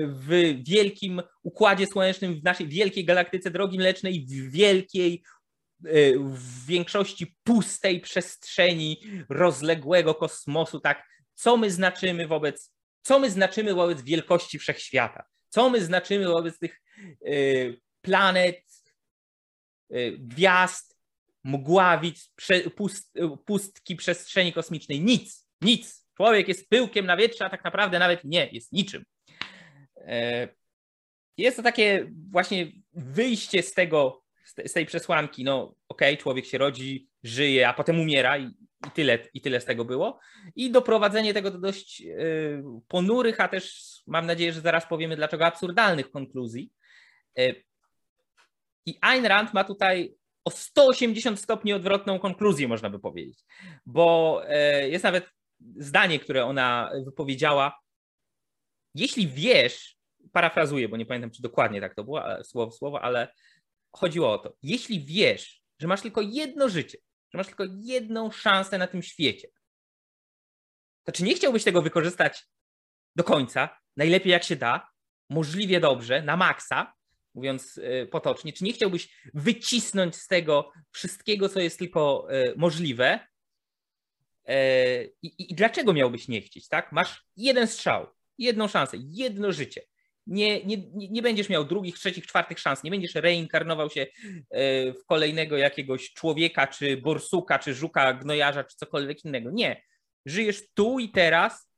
w 0.08 0.56
wielkim 0.68 1.22
układzie 1.44 1.88
słonecznym, 1.88 2.40
w 2.40 2.44
naszej 2.44 2.68
wielkiej 2.68 3.06
galaktyce 3.06 3.52
drogi 3.52 3.78
mlecznej, 3.78 4.26
w 4.26 4.52
wielkiej 4.52 5.24
Y, 5.86 6.20
w 6.20 6.66
większości 6.66 7.36
pustej 7.44 8.02
przestrzeni 8.02 9.02
rozległego 9.30 10.16
kosmosu, 10.16 10.80
tak, 10.80 11.08
co 11.34 11.58
my 11.58 11.72
znaczymy 11.72 12.28
wobec, 12.28 12.74
co 13.02 13.20
my 13.20 13.32
znaczymy 13.32 13.74
wobec 13.74 14.02
wielkości 14.02 14.60
wszechświata, 14.60 15.26
co 15.50 15.70
my 15.70 15.82
znaczymy 15.82 16.28
wobec 16.28 16.60
tych 16.60 16.82
y, 17.28 17.82
planet, 18.02 18.58
gwiazd, 20.18 20.97
mgławic, 21.44 22.34
pust, 22.76 23.18
pustki 23.46 23.96
przestrzeni 23.96 24.54
kosmicznej, 24.54 25.02
nic, 25.02 25.48
nic. 25.62 26.08
Człowiek 26.18 26.48
jest 26.48 26.70
pyłkiem 26.70 27.06
na 27.06 27.18
wietrze, 27.18 27.46
a 27.46 27.50
tak 27.50 27.64
naprawdę 27.64 28.00
nawet 28.00 28.24
nie, 28.24 28.50
jest 28.52 28.72
niczym. 28.72 29.06
E, 29.98 30.48
jest 31.38 31.58
to 31.58 31.64
takie 31.64 32.12
właśnie 32.32 32.72
wyjście 32.94 33.64
z 33.64 33.74
tego 33.74 34.28
z 34.66 34.74
tej 34.74 34.86
przesłanki, 34.86 35.44
no 35.44 35.76
okej, 35.88 36.14
okay, 36.14 36.18
człowiek 36.18 36.46
się 36.46 36.58
rodzi, 36.58 37.10
żyje, 37.24 37.68
a 37.68 37.74
potem 37.74 38.00
umiera 38.00 38.38
i, 38.38 38.46
i, 38.88 38.92
tyle, 38.94 39.20
i 39.34 39.42
tyle 39.42 39.62
z 39.62 39.66
tego 39.66 39.86
było. 39.86 40.20
I 40.56 40.72
doprowadzenie 40.72 41.34
tego 41.34 41.52
do 41.52 41.60
dość 41.60 42.02
y, 42.02 42.64
ponurych, 42.88 43.42
a 43.42 43.48
też 43.48 43.94
mam 44.08 44.26
nadzieję, 44.26 44.54
że 44.54 44.62
zaraz 44.62 44.88
powiemy 44.88 45.16
dlaczego 45.16 45.46
absurdalnych 45.46 46.12
konkluzji. 46.12 46.72
Y, 47.40 47.64
I 48.86 48.98
Ayn 49.02 49.26
Rand 49.26 49.54
ma 49.54 49.64
tutaj 49.64 50.17
o 50.48 50.50
180 50.50 51.40
stopni 51.40 51.74
odwrotną 51.74 52.20
konkluzję, 52.20 52.68
można 52.68 52.90
by 52.90 53.00
powiedzieć, 53.00 53.40
bo 53.86 54.42
y, 54.84 54.90
jest 54.90 55.04
nawet 55.04 55.30
zdanie, 55.76 56.20
które 56.20 56.46
ona 56.46 56.92
wypowiedziała. 57.06 57.80
Jeśli 58.96 59.28
wiesz, 59.28 59.98
parafrazuję, 60.32 60.90
bo 60.90 60.98
nie 60.98 61.06
pamiętam, 61.06 61.32
czy 61.32 61.42
dokładnie 61.42 61.82
tak 61.82 61.96
to 61.96 62.04
było, 62.04 62.24
słowo 62.44 62.72
w 62.72 62.76
słowo, 62.76 63.02
ale 63.02 63.34
chodziło 63.92 64.34
o 64.34 64.38
to, 64.38 64.56
jeśli 64.64 65.06
wiesz, 65.06 65.62
że 65.80 65.88
masz 65.88 66.02
tylko 66.02 66.22
jedno 66.22 66.70
życie, 66.70 66.98
że 67.34 67.38
masz 67.38 67.48
tylko 67.48 67.64
jedną 67.82 68.32
szansę 68.32 68.78
na 68.78 68.88
tym 68.88 69.04
świecie, 69.04 69.48
to 71.04 71.12
czy 71.12 71.24
nie 71.24 71.36
chciałbyś 71.36 71.64
tego 71.64 71.82
wykorzystać 71.82 72.46
do 73.16 73.24
końca, 73.24 73.80
najlepiej 73.98 74.32
jak 74.32 74.44
się 74.44 74.56
da, 74.56 74.90
możliwie 75.30 75.80
dobrze, 75.80 76.22
na 76.22 76.38
maksa, 76.38 76.94
mówiąc 77.38 77.78
y, 77.78 78.08
potocznie, 78.12 78.54
czy 78.54 78.64
nie 78.64 78.74
chciałbyś 78.74 79.10
wycisnąć 79.34 80.16
z 80.16 80.28
tego 80.28 80.72
wszystkiego, 80.92 81.50
co 81.50 81.60
jest 81.60 81.80
tylko 81.80 82.28
y, 82.32 82.54
możliwe? 82.58 83.20
E, 84.46 85.04
I, 85.06 85.52
i 85.52 85.56
dlaczego 85.56 85.94
miałbyś 85.94 86.28
nie 86.28 86.42
chcieć, 86.42 86.68
tak? 86.68 86.92
Masz 86.92 87.26
jeden 87.36 87.68
strzał, 87.68 88.08
jedną 88.38 88.68
szansę, 88.68 88.98
jedno 89.00 89.52
życie 89.52 89.82
nie, 90.28 90.66
nie, 90.66 90.78
nie 90.94 91.22
będziesz 91.22 91.50
miał 91.50 91.66
drugich, 91.66 92.00
trzecich, 92.00 92.28
czwartych 92.28 92.60
szans, 92.60 92.84
nie 92.84 92.92
będziesz 92.92 93.16
reinkarnował 93.16 93.90
się 93.90 94.02
e, 94.02 94.94
w 94.94 95.06
kolejnego 95.06 95.58
jakiegoś 95.58 96.14
człowieka, 96.14 96.68
czy 96.68 96.98
borsuka, 96.98 97.60
czy 97.60 97.74
żuka, 97.74 98.14
gnojarza, 98.14 98.64
czy 98.64 98.78
cokolwiek 98.78 99.26
innego. 99.26 99.52
Nie. 99.52 99.84
Żyjesz 100.26 100.64
tu 100.74 101.00
i 101.00 101.10
teraz. 101.10 101.70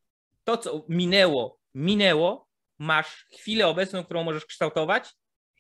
To, 0.43 0.57
co 0.57 0.85
minęło, 0.89 1.59
minęło. 1.73 2.49
Masz 2.79 3.25
chwilę 3.39 3.67
obecną, 3.67 4.03
którą 4.03 4.23
możesz 4.23 4.45
kształtować 4.45 5.09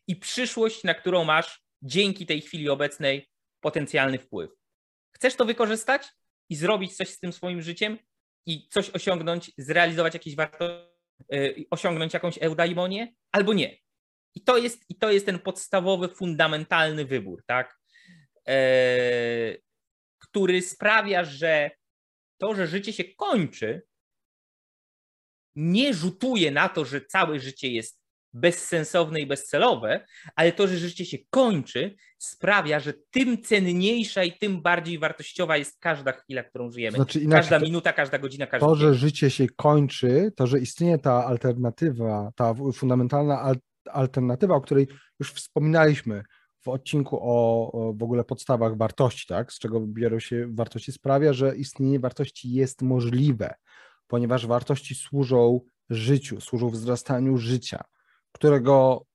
i 0.09 0.15
przyszłość, 0.15 0.83
na 0.83 0.93
którą 0.93 1.23
masz 1.23 1.61
dzięki 1.81 2.25
tej 2.25 2.41
chwili 2.41 2.69
obecnej 2.69 3.29
potencjalny 3.59 4.19
wpływ. 4.19 4.51
Chcesz 5.15 5.35
to 5.35 5.45
wykorzystać 5.45 6.07
i 6.49 6.55
zrobić 6.55 6.95
coś 6.95 7.09
z 7.09 7.19
tym 7.19 7.33
swoim 7.33 7.61
życiem 7.61 7.97
i 8.45 8.67
coś 8.69 8.89
osiągnąć, 8.89 9.51
zrealizować 9.57 10.13
jakieś 10.13 10.35
wartości 10.35 10.89
Y, 11.33 11.65
osiągnąć 11.69 12.13
jakąś 12.13 12.37
eudaimonię, 12.37 13.13
albo 13.31 13.53
nie. 13.53 13.77
I 14.35 14.41
to 14.41 14.57
jest, 14.57 14.89
i 14.89 14.95
to 14.95 15.11
jest 15.11 15.25
ten 15.25 15.39
podstawowy, 15.39 16.07
fundamentalny 16.07 17.05
wybór, 17.05 17.43
tak? 17.45 17.79
E, 18.47 18.57
który 20.19 20.61
sprawia, 20.61 21.23
że 21.23 21.71
to, 22.37 22.55
że 22.55 22.67
życie 22.67 22.93
się 22.93 23.03
kończy, 23.03 23.81
nie 25.55 25.93
rzutuje 25.93 26.51
na 26.51 26.69
to, 26.69 26.85
że 26.85 27.01
całe 27.01 27.39
życie 27.39 27.71
jest 27.71 27.98
bezsensowne 28.33 29.19
i 29.19 29.25
bezcelowe, 29.25 30.05
ale 30.35 30.51
to, 30.51 30.67
że 30.67 30.77
życie 30.77 31.05
się 31.05 31.17
kończy, 31.29 31.95
sprawia, 32.17 32.79
że 32.79 32.93
tym 33.11 33.41
cenniejsza 33.41 34.23
i 34.23 34.31
tym 34.31 34.61
bardziej 34.61 34.99
wartościowa 34.99 35.57
jest 35.57 35.79
każda 35.79 36.11
chwila, 36.11 36.43
którą 36.43 36.71
żyjemy. 36.71 36.95
Znaczy 36.95 37.27
każda 37.27 37.59
minuta, 37.59 37.93
każda 37.93 38.17
godzina, 38.17 38.47
każdy 38.47 38.67
To, 38.67 38.75
że 38.75 38.93
życie 38.93 39.29
się 39.29 39.47
kończy, 39.55 40.31
to, 40.35 40.47
że 40.47 40.59
istnieje 40.59 40.97
ta 40.97 41.25
alternatywa, 41.25 42.31
ta 42.35 42.53
fundamentalna 42.73 43.53
alternatywa, 43.91 44.55
o 44.55 44.61
której 44.61 44.87
już 45.19 45.33
wspominaliśmy 45.33 46.23
w 46.61 46.67
odcinku 46.67 47.19
o, 47.21 47.71
o 47.71 47.93
w 47.93 48.03
ogóle 48.03 48.23
podstawach 48.23 48.77
wartości, 48.77 49.27
tak? 49.27 49.53
z 49.53 49.59
czego 49.59 49.79
biorą 49.79 50.19
się 50.19 50.47
wartości, 50.49 50.91
sprawia, 50.91 51.33
że 51.33 51.55
istnienie 51.55 51.99
wartości 51.99 52.53
jest 52.53 52.81
możliwe, 52.81 53.53
ponieważ 54.07 54.47
wartości 54.47 54.95
służą 54.95 55.59
życiu, 55.89 56.41
służą 56.41 56.69
wzrastaniu 56.69 57.37
życia 57.37 57.83
którego 58.31 59.05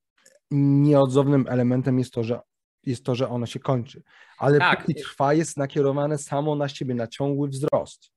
nieodzownym 0.51 1.47
elementem 1.49 1.99
jest 1.99 2.13
to, 2.13 2.25
że 2.25 2.41
jest 2.87 3.05
to, 3.05 3.15
że 3.15 3.29
ono 3.29 3.47
się 3.47 3.61
kończy. 3.61 4.03
Ale 4.39 4.59
tak. 4.59 4.81
póki 4.81 4.95
trwa, 4.95 5.35
jest 5.35 5.57
nakierowane 5.57 6.19
samo 6.19 6.55
na 6.55 6.69
siebie, 6.69 6.95
na 6.95 7.07
ciągły 7.07 7.49
wzrost. 7.49 8.11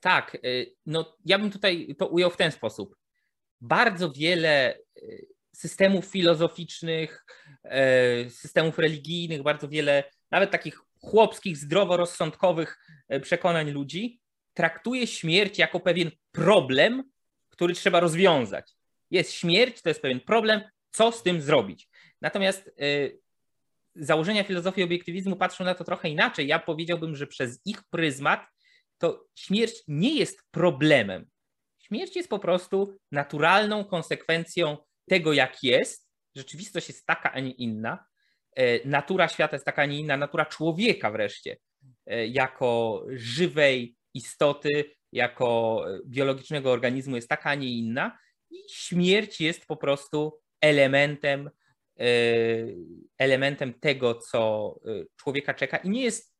Tak, 0.00 0.38
y, 0.44 0.74
no 0.86 1.16
ja 1.24 1.38
bym 1.38 1.50
tutaj 1.50 1.94
to 1.98 2.06
ujął 2.06 2.30
w 2.30 2.36
ten 2.36 2.52
sposób. 2.52 2.96
Bardzo 3.60 4.12
wiele 4.12 4.78
y, 4.96 5.26
systemów 5.52 6.04
filozoficznych, 6.04 7.24
y, 8.26 8.30
systemów 8.30 8.78
religijnych, 8.78 9.42
bardzo 9.42 9.68
wiele 9.68 10.04
nawet 10.30 10.50
takich 10.50 10.80
chłopskich, 11.00 11.56
zdroworozsądkowych 11.56 12.78
przekonań 13.22 13.70
ludzi 13.70 14.20
traktuje 14.54 15.06
śmierć 15.06 15.58
jako 15.58 15.80
pewien 15.80 16.10
problem, 16.32 17.10
który 17.48 17.74
trzeba 17.74 18.00
rozwiązać 18.00 18.76
jest 19.10 19.32
śmierć, 19.32 19.82
to 19.82 19.88
jest 19.88 20.02
pewien 20.02 20.20
problem, 20.20 20.60
co 20.90 21.12
z 21.12 21.22
tym 21.22 21.40
zrobić. 21.40 21.88
Natomiast 22.20 22.70
y, 22.82 23.20
założenia 23.94 24.44
filozofii 24.44 24.82
obiektywizmu 24.82 25.36
patrzą 25.36 25.64
na 25.64 25.74
to 25.74 25.84
trochę 25.84 26.08
inaczej. 26.08 26.46
Ja 26.46 26.58
powiedziałbym, 26.58 27.16
że 27.16 27.26
przez 27.26 27.60
ich 27.64 27.82
pryzmat 27.90 28.46
to 28.98 29.24
śmierć 29.34 29.74
nie 29.88 30.14
jest 30.14 30.42
problemem. 30.50 31.26
Śmierć 31.78 32.16
jest 32.16 32.28
po 32.28 32.38
prostu 32.38 32.98
naturalną 33.12 33.84
konsekwencją 33.84 34.76
tego, 35.08 35.32
jak 35.32 35.62
jest. 35.62 36.10
Rzeczywistość 36.36 36.88
jest 36.88 37.06
taka, 37.06 37.32
a 37.32 37.40
nie 37.40 37.50
inna. 37.50 38.04
Y, 38.58 38.80
natura 38.84 39.28
świata 39.28 39.56
jest 39.56 39.66
taka, 39.66 39.82
a 39.82 39.86
nie 39.86 39.98
inna. 39.98 40.16
Natura 40.16 40.46
człowieka 40.46 41.10
wreszcie, 41.10 41.56
y, 42.12 42.26
jako 42.26 43.04
żywej 43.08 43.96
istoty, 44.14 44.84
jako 45.12 45.84
biologicznego 46.06 46.72
organizmu 46.72 47.16
jest 47.16 47.28
taka, 47.28 47.50
a 47.50 47.54
nie 47.54 47.68
inna. 47.68 48.18
Śmierć 48.68 49.40
jest 49.40 49.66
po 49.66 49.76
prostu 49.76 50.40
elementem, 50.60 51.50
e, 52.00 52.04
elementem 53.18 53.74
tego, 53.74 54.14
co 54.14 54.74
e, 54.84 55.04
człowieka 55.16 55.54
czeka 55.54 55.76
i 55.76 55.90
nie 55.90 56.02
jest 56.02 56.34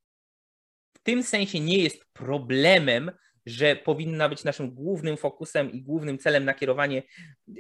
w 0.95 1.03
tym 1.03 1.23
sensie 1.23 1.61
nie 1.61 1.79
jest 1.79 2.05
problemem, 2.13 3.11
że 3.47 3.77
powinna 3.77 4.29
być 4.29 4.45
naszym 4.45 4.75
głównym 4.75 5.17
fokusem 5.17 5.73
i 5.73 5.83
głównym 5.83 6.19
celem 6.19 6.45
nakierowanie 6.45 7.03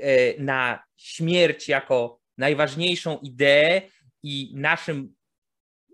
e, 0.00 0.42
na 0.42 0.83
śmierć 0.97 1.69
jako 1.69 2.21
najważniejszą 2.38 3.19
ideę 3.19 3.83
i 4.23 4.52
naszym 4.54 5.14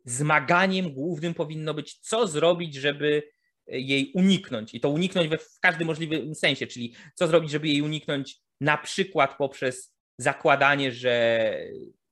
zmaganiem 0.04 0.94
głównym 0.94 1.34
powinno 1.34 1.75
być, 1.75 1.98
co 1.98 2.26
zrobić, 2.26 2.75
żeby 2.75 3.22
jej 3.66 4.12
uniknąć. 4.14 4.75
I 4.75 4.80
to 4.80 4.90
uniknąć 4.90 5.28
we, 5.28 5.38
w 5.38 5.60
każdym 5.60 5.86
możliwym 5.86 6.34
sensie, 6.34 6.66
czyli 6.66 6.94
co 7.14 7.26
zrobić, 7.26 7.50
żeby 7.50 7.68
jej 7.68 7.82
uniknąć 7.82 8.40
na 8.60 8.78
przykład 8.78 9.36
poprzez 9.36 9.92
zakładanie, 10.18 10.92
że 10.92 11.50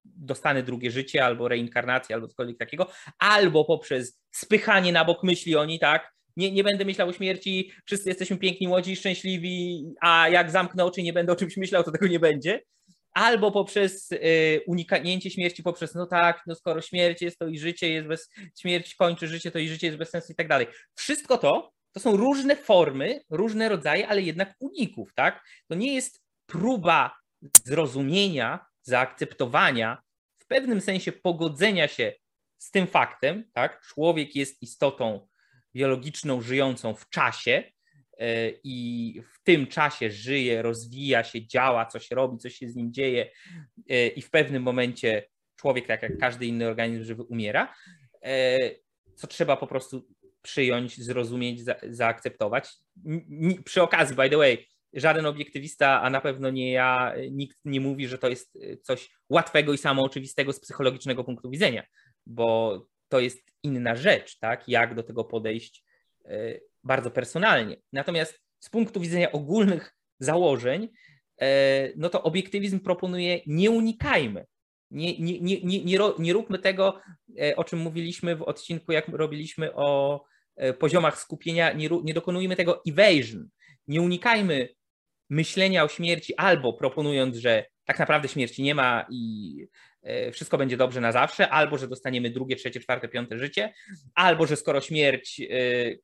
dostanę 0.05 0.63
drugie 0.63 0.91
życie 0.91 1.25
albo 1.25 1.49
reinkarnację 1.49 2.15
albo 2.15 2.29
cokolwiek 2.29 2.59
takiego, 2.59 2.91
albo 3.19 3.65
poprzez 3.65 4.21
spychanie 4.31 4.93
na 4.93 5.05
bok 5.05 5.23
myśli 5.23 5.57
oni, 5.57 5.79
tak, 5.79 6.15
nie, 6.37 6.53
nie 6.53 6.65
będę 6.65 6.85
myślał 6.85 7.09
o 7.09 7.13
śmierci, 7.13 7.73
wszyscy 7.87 8.09
jesteśmy 8.09 8.37
piękni, 8.37 8.69
młodzi 8.69 8.97
szczęśliwi, 8.97 9.85
a 10.01 10.29
jak 10.29 10.51
zamknę 10.51 10.85
oczy 10.85 11.03
nie 11.03 11.13
będę 11.13 11.33
o 11.33 11.37
czymś 11.37 11.57
myślał, 11.57 11.85
to 11.85 11.93
tego 11.93 12.07
nie 12.07 12.21
będzie. 12.21 12.63
Albo 13.13 13.53
poprzez 13.53 14.13
y, 14.13 14.61
uniknięcie 14.67 15.31
śmierci, 15.31 15.63
poprzez 15.63 15.95
no 15.95 16.07
tak, 16.07 16.43
no 16.47 16.55
skoro 16.55 16.81
śmierć 16.81 17.23
jest, 17.23 17.39
to 17.39 17.49
i 17.49 17.59
życie 17.59 17.93
jest 17.93 18.09
bez, 18.09 18.31
śmierć 18.61 18.95
kończy 18.95 19.29
życie, 19.29 19.51
to 19.51 19.59
i 19.59 19.69
życie 19.69 19.87
jest 19.87 19.99
bez 19.99 20.11
sensu 20.11 20.33
i 20.33 20.35
tak 20.35 20.49
dalej. 20.49 20.67
Wszystko 20.95 21.39
to, 21.39 21.73
to 21.93 22.01
są 22.01 22.17
różne 22.17 22.57
formy, 22.57 23.21
różne 23.31 23.69
rodzaje, 23.69 24.09
ale 24.09 24.23
jednak 24.23 24.55
uników, 24.61 25.15
tak? 25.15 25.45
To 25.69 25.75
nie 25.75 25.95
jest 25.95 26.24
próba 26.55 27.17
zrozumienia, 27.65 28.67
zaakceptowania, 28.83 30.03
w 30.39 30.47
pewnym 30.47 30.81
sensie 30.81 31.13
pogodzenia 31.13 31.89
się 31.89 32.13
z 32.59 32.71
tym 32.71 32.87
faktem, 32.87 33.51
tak? 33.53 33.81
Człowiek 33.81 34.37
jest 34.37 34.63
istotą 34.63 35.29
biologiczną, 35.75 36.41
żyjącą 36.41 36.95
w 36.95 37.09
czasie 37.09 37.65
e, 38.19 38.51
i 38.65 39.21
w 39.33 39.43
tym 39.43 39.67
czasie 39.67 40.11
żyje, 40.11 40.63
rozwija 40.63 41.25
się, 41.25 41.47
działa, 41.47 41.87
coś 41.87 42.11
robi, 42.11 42.39
coś 42.39 42.55
się 42.55 42.69
z 42.69 42.77
nim 42.77 42.93
dzieje 42.93 43.31
e, 43.91 44.07
i 44.07 44.23
w 44.23 44.31
pewnym 44.31 44.63
momencie 44.63 45.27
człowiek, 45.57 45.87
tak 45.87 46.03
jak 46.03 46.19
każdy 46.19 46.47
inny 46.47 46.69
organizm 46.69 47.05
żywy, 47.05 47.23
umiera, 47.23 47.75
e, 48.23 48.71
co 49.15 49.27
trzeba 49.27 49.57
po 49.57 49.67
prostu 49.67 50.07
przyjąć, 50.43 51.01
zrozumieć, 51.01 51.61
zaakceptować. 51.83 52.69
Przy 53.65 53.83
okazji, 53.83 54.17
by 54.17 54.31
the 54.31 54.37
way, 54.37 54.69
żaden 54.95 55.27
obiektywista, 55.27 56.03
a 56.03 56.11
na 56.11 56.21
pewno 56.21 56.51
nie 56.51 56.73
ja, 56.73 57.15
nikt 57.31 57.59
nie 57.65 57.81
mówi, 57.81 58.09
że 58.09 58.19
to 58.19 58.29
jest 58.29 58.59
coś 58.83 59.11
łatwego 59.29 59.73
i 59.73 59.79
samooczywistego 59.79 60.53
z 60.53 60.61
psychologicznego 60.61 61.25
punktu 61.25 61.51
widzenia, 61.51 61.83
bo 62.27 62.79
to 63.09 63.21
jest 63.21 63.53
inna 63.63 63.97
rzecz, 63.97 64.39
tak? 64.39 64.69
Jak 64.69 64.95
do 64.95 65.03
tego 65.03 65.25
podejść 65.25 65.85
y, 66.27 66.61
bardzo 66.85 67.11
personalnie. 67.11 67.77
Natomiast 67.93 68.41
z 68.61 68.71
punktu 68.71 69.01
widzenia 69.01 69.33
ogólnych 69.33 69.95
założeń, 70.19 70.89
y, 71.43 71.47
no 71.97 72.09
to 72.09 72.23
obiektywizm 72.23 72.81
proponuje 72.81 73.41
nie 73.47 73.71
unikajmy. 73.71 74.47
Nie, 74.91 75.19
nie, 75.19 75.41
nie, 75.41 75.61
nie, 75.61 75.85
nie, 75.85 75.99
nie 76.19 76.33
róbmy 76.33 76.59
tego, 76.59 77.01
o 77.57 77.65
czym 77.65 77.79
mówiliśmy 77.79 78.37
w 78.37 78.43
odcinku, 78.43 78.93
jak 78.93 79.09
robiliśmy 79.09 79.75
o 79.75 80.25
poziomach 80.79 81.21
skupienia, 81.21 81.73
nie, 81.73 81.89
nie 82.05 82.15
dokonujmy 82.15 82.57
tego 82.57 82.83
evasion. 82.89 83.49
Nie 83.89 84.01
unikajmy 84.01 84.69
myślenia 85.31 85.85
o 85.85 85.89
śmierci, 85.89 86.37
albo 86.37 86.73
proponując, 86.73 87.37
że 87.37 87.65
tak 87.85 87.99
naprawdę 87.99 88.29
śmierci 88.29 88.63
nie 88.63 88.75
ma 88.75 89.07
i 89.11 89.57
e, 90.03 90.33
wszystko 90.33 90.59
będzie 90.59 90.77
dobrze 90.77 91.01
na 91.01 91.13
zawsze, 91.13 91.51
albo 91.51 91.79
że 91.79 91.89
dostaniemy 91.89 92.31
drugie, 92.31 92.57
trzecie, 92.57 92.81
czwarte, 92.81 93.09
piąte 93.09 93.39
życie, 93.39 93.75
albo 94.15 94.47
że 94.47 94.57
skoro 94.57 94.81
śmierć 94.81 95.41
e, 95.41 95.47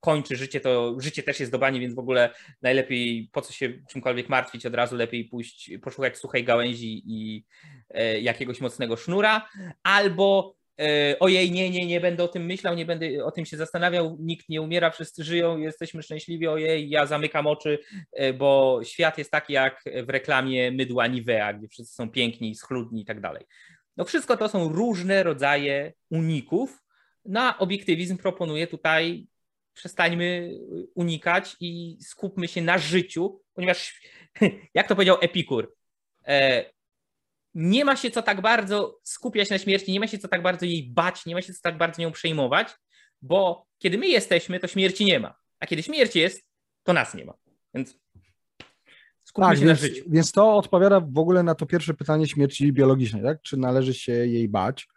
kończy 0.00 0.37
życie, 0.37 0.61
to 0.61 0.96
życie 1.00 1.22
też 1.22 1.40
jest 1.40 1.52
dobanie, 1.52 1.80
więc 1.80 1.94
w 1.94 1.98
ogóle 1.98 2.30
najlepiej 2.62 3.30
po 3.33 3.42
co 3.42 3.52
się 3.52 3.72
czymkolwiek 3.88 4.28
martwić, 4.28 4.66
od 4.66 4.74
razu 4.74 4.96
lepiej 4.96 5.24
pójść, 5.24 5.70
poszukać 5.83 6.18
suchej 6.18 6.44
gałęzi 6.44 7.02
i 7.06 7.44
e, 7.90 8.20
jakiegoś 8.20 8.61
mocnego 8.61 8.96
sznura, 8.96 9.48
albo 9.83 10.60
ojej, 11.21 11.51
nie, 11.51 11.71
nie, 11.71 11.87
nie 11.87 12.01
będę 12.01 12.25
o 12.25 12.29
tym 12.29 12.45
myślał, 12.45 12.75
nie 12.75 12.87
będę 12.87 13.25
o 13.25 13.31
tym 13.31 13.47
się 13.47 13.57
zastanawiał, 13.57 14.16
nikt 14.21 14.49
nie 14.49 14.62
umiera, 14.62 14.90
wszyscy 14.90 15.25
żyją, 15.25 15.59
jesteśmy 15.59 16.03
szczęśliwi, 16.03 16.47
ojej, 16.47 16.90
ja 16.90 17.07
zamykam 17.07 17.47
oczy, 17.47 17.79
e, 18.12 18.33
bo 18.33 18.81
świat 18.85 19.19
jest 19.19 19.31
taki 19.31 19.53
jak 19.53 19.85
w 20.07 20.09
reklamie 20.09 20.71
mydła 20.73 21.07
Nivea, 21.07 21.53
gdzie 21.53 21.69
wszyscy 21.69 21.95
są 21.95 22.11
piękni, 22.11 22.55
schludni 22.55 23.03
i 23.03 23.05
tak 23.05 23.21
dalej. 23.21 23.45
No 23.97 24.05
wszystko 24.05 24.37
to 24.37 24.49
są 24.49 24.69
różne 24.69 25.23
rodzaje 25.23 25.93
uników, 26.11 26.83
na 27.25 27.59
obiektywizm 27.59 28.16
proponuje 28.16 28.66
tutaj 28.66 29.27
przestańmy 29.75 30.59
unikać 30.95 31.57
i 31.61 31.99
skupmy 32.03 32.49
się 32.49 32.62
na 32.62 32.79
życiu, 32.79 33.40
ponieważ 33.55 34.01
jak 34.75 34.88
to 34.88 34.95
powiedział 34.95 35.16
Epikur, 35.21 35.75
e, 36.27 36.64
nie 37.54 37.84
ma 37.84 37.96
się 37.96 38.10
co 38.10 38.22
tak 38.22 38.40
bardzo 38.40 38.98
skupiać 39.02 39.50
na 39.50 39.58
śmierci, 39.58 39.92
nie 39.92 40.00
ma 40.00 40.06
się 40.06 40.18
co 40.18 40.28
tak 40.28 40.42
bardzo 40.42 40.66
jej 40.66 40.90
bać, 40.90 41.26
nie 41.26 41.34
ma 41.34 41.42
się 41.42 41.52
co 41.54 41.60
tak 41.62 41.78
bardzo 41.78 42.02
nią 42.02 42.12
przejmować, 42.12 42.68
bo 43.22 43.66
kiedy 43.78 43.98
my 43.98 44.08
jesteśmy, 44.08 44.60
to 44.60 44.66
śmierci 44.66 45.04
nie 45.04 45.20
ma, 45.20 45.34
a 45.60 45.66
kiedy 45.66 45.82
śmierć 45.82 46.16
jest, 46.16 46.44
to 46.82 46.92
nas 46.92 47.14
nie 47.14 47.24
ma. 47.24 47.34
Więc 47.74 47.98
skupmy 49.24 49.48
tak, 49.48 49.58
się 49.58 49.66
więc, 49.66 49.80
na 49.80 49.88
życiu. 49.88 50.04
Więc 50.08 50.32
to 50.32 50.56
odpowiada 50.56 51.00
w 51.00 51.18
ogóle 51.18 51.42
na 51.42 51.54
to 51.54 51.66
pierwsze 51.66 51.94
pytanie 51.94 52.26
śmierci 52.26 52.72
biologicznej, 52.72 53.22
tak? 53.22 53.42
Czy 53.42 53.56
należy 53.56 53.94
się 53.94 54.12
jej 54.12 54.48
bać? 54.48 54.88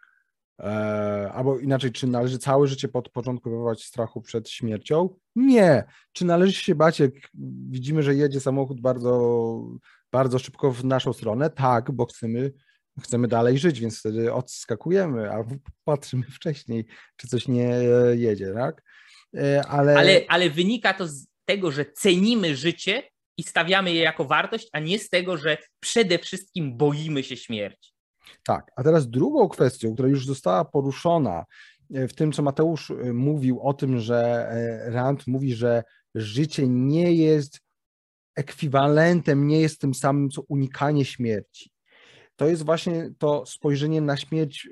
E, 0.60 1.32
albo 1.34 1.58
inaczej, 1.58 1.92
czy 1.92 2.06
należy 2.06 2.38
całe 2.38 2.66
życie 2.66 2.88
podporządkowywać 2.88 3.84
strachu 3.84 4.20
przed 4.20 4.50
śmiercią? 4.50 5.08
Nie. 5.36 5.84
Czy 6.12 6.24
należy 6.24 6.52
się 6.52 6.74
bać, 6.74 7.00
jak 7.00 7.12
widzimy, 7.68 8.02
że 8.02 8.14
jedzie 8.14 8.40
samochód 8.40 8.80
bardzo 8.80 9.60
bardzo 10.14 10.38
szybko 10.38 10.72
w 10.72 10.84
naszą 10.84 11.12
stronę, 11.12 11.50
tak, 11.50 11.92
bo 11.92 12.06
chcemy, 12.06 12.52
chcemy 13.00 13.28
dalej 13.28 13.58
żyć, 13.58 13.80
więc 13.80 13.98
wtedy 13.98 14.32
odskakujemy, 14.32 15.30
albo 15.30 15.54
patrzymy 15.84 16.26
wcześniej, 16.38 16.86
czy 17.16 17.28
coś 17.28 17.48
nie 17.48 17.70
jedzie, 18.12 18.52
tak? 18.54 18.82
E, 19.36 19.66
ale... 19.68 19.96
ale, 19.96 20.20
ale 20.28 20.50
wynika 20.50 20.94
to 20.94 21.08
z 21.08 21.26
tego, 21.44 21.70
że 21.70 21.84
cenimy 21.84 22.56
życie 22.56 23.02
i 23.36 23.42
stawiamy 23.42 23.92
je 23.92 24.02
jako 24.02 24.24
wartość, 24.24 24.68
a 24.72 24.80
nie 24.80 24.98
z 24.98 25.08
tego, 25.08 25.36
że 25.36 25.58
przede 25.80 26.18
wszystkim 26.18 26.76
boimy 26.76 27.22
się 27.22 27.36
śmierci. 27.36 27.92
Tak, 28.44 28.70
a 28.76 28.82
teraz 28.82 29.10
drugą 29.10 29.48
kwestią, 29.48 29.94
która 29.94 30.08
już 30.08 30.26
została 30.26 30.64
poruszona 30.64 31.44
e, 31.94 32.08
w 32.08 32.14
tym, 32.14 32.32
co 32.32 32.42
Mateusz 32.42 32.90
e, 32.90 33.12
mówił 33.12 33.60
o 33.60 33.74
tym, 33.74 34.00
że 34.00 34.48
e, 34.50 34.90
Rand 34.90 35.26
mówi, 35.26 35.54
że 35.54 35.82
życie 36.14 36.68
nie 36.68 37.14
jest 37.14 37.63
ekwiwalentem, 38.36 39.46
nie 39.46 39.60
jest 39.60 39.80
tym 39.80 39.94
samym, 39.94 40.30
co 40.30 40.42
unikanie 40.48 41.04
śmierci. 41.04 41.70
To 42.36 42.48
jest 42.48 42.64
właśnie 42.64 43.10
to 43.18 43.46
spojrzenie 43.46 44.00
na 44.00 44.16
śmierć 44.16 44.68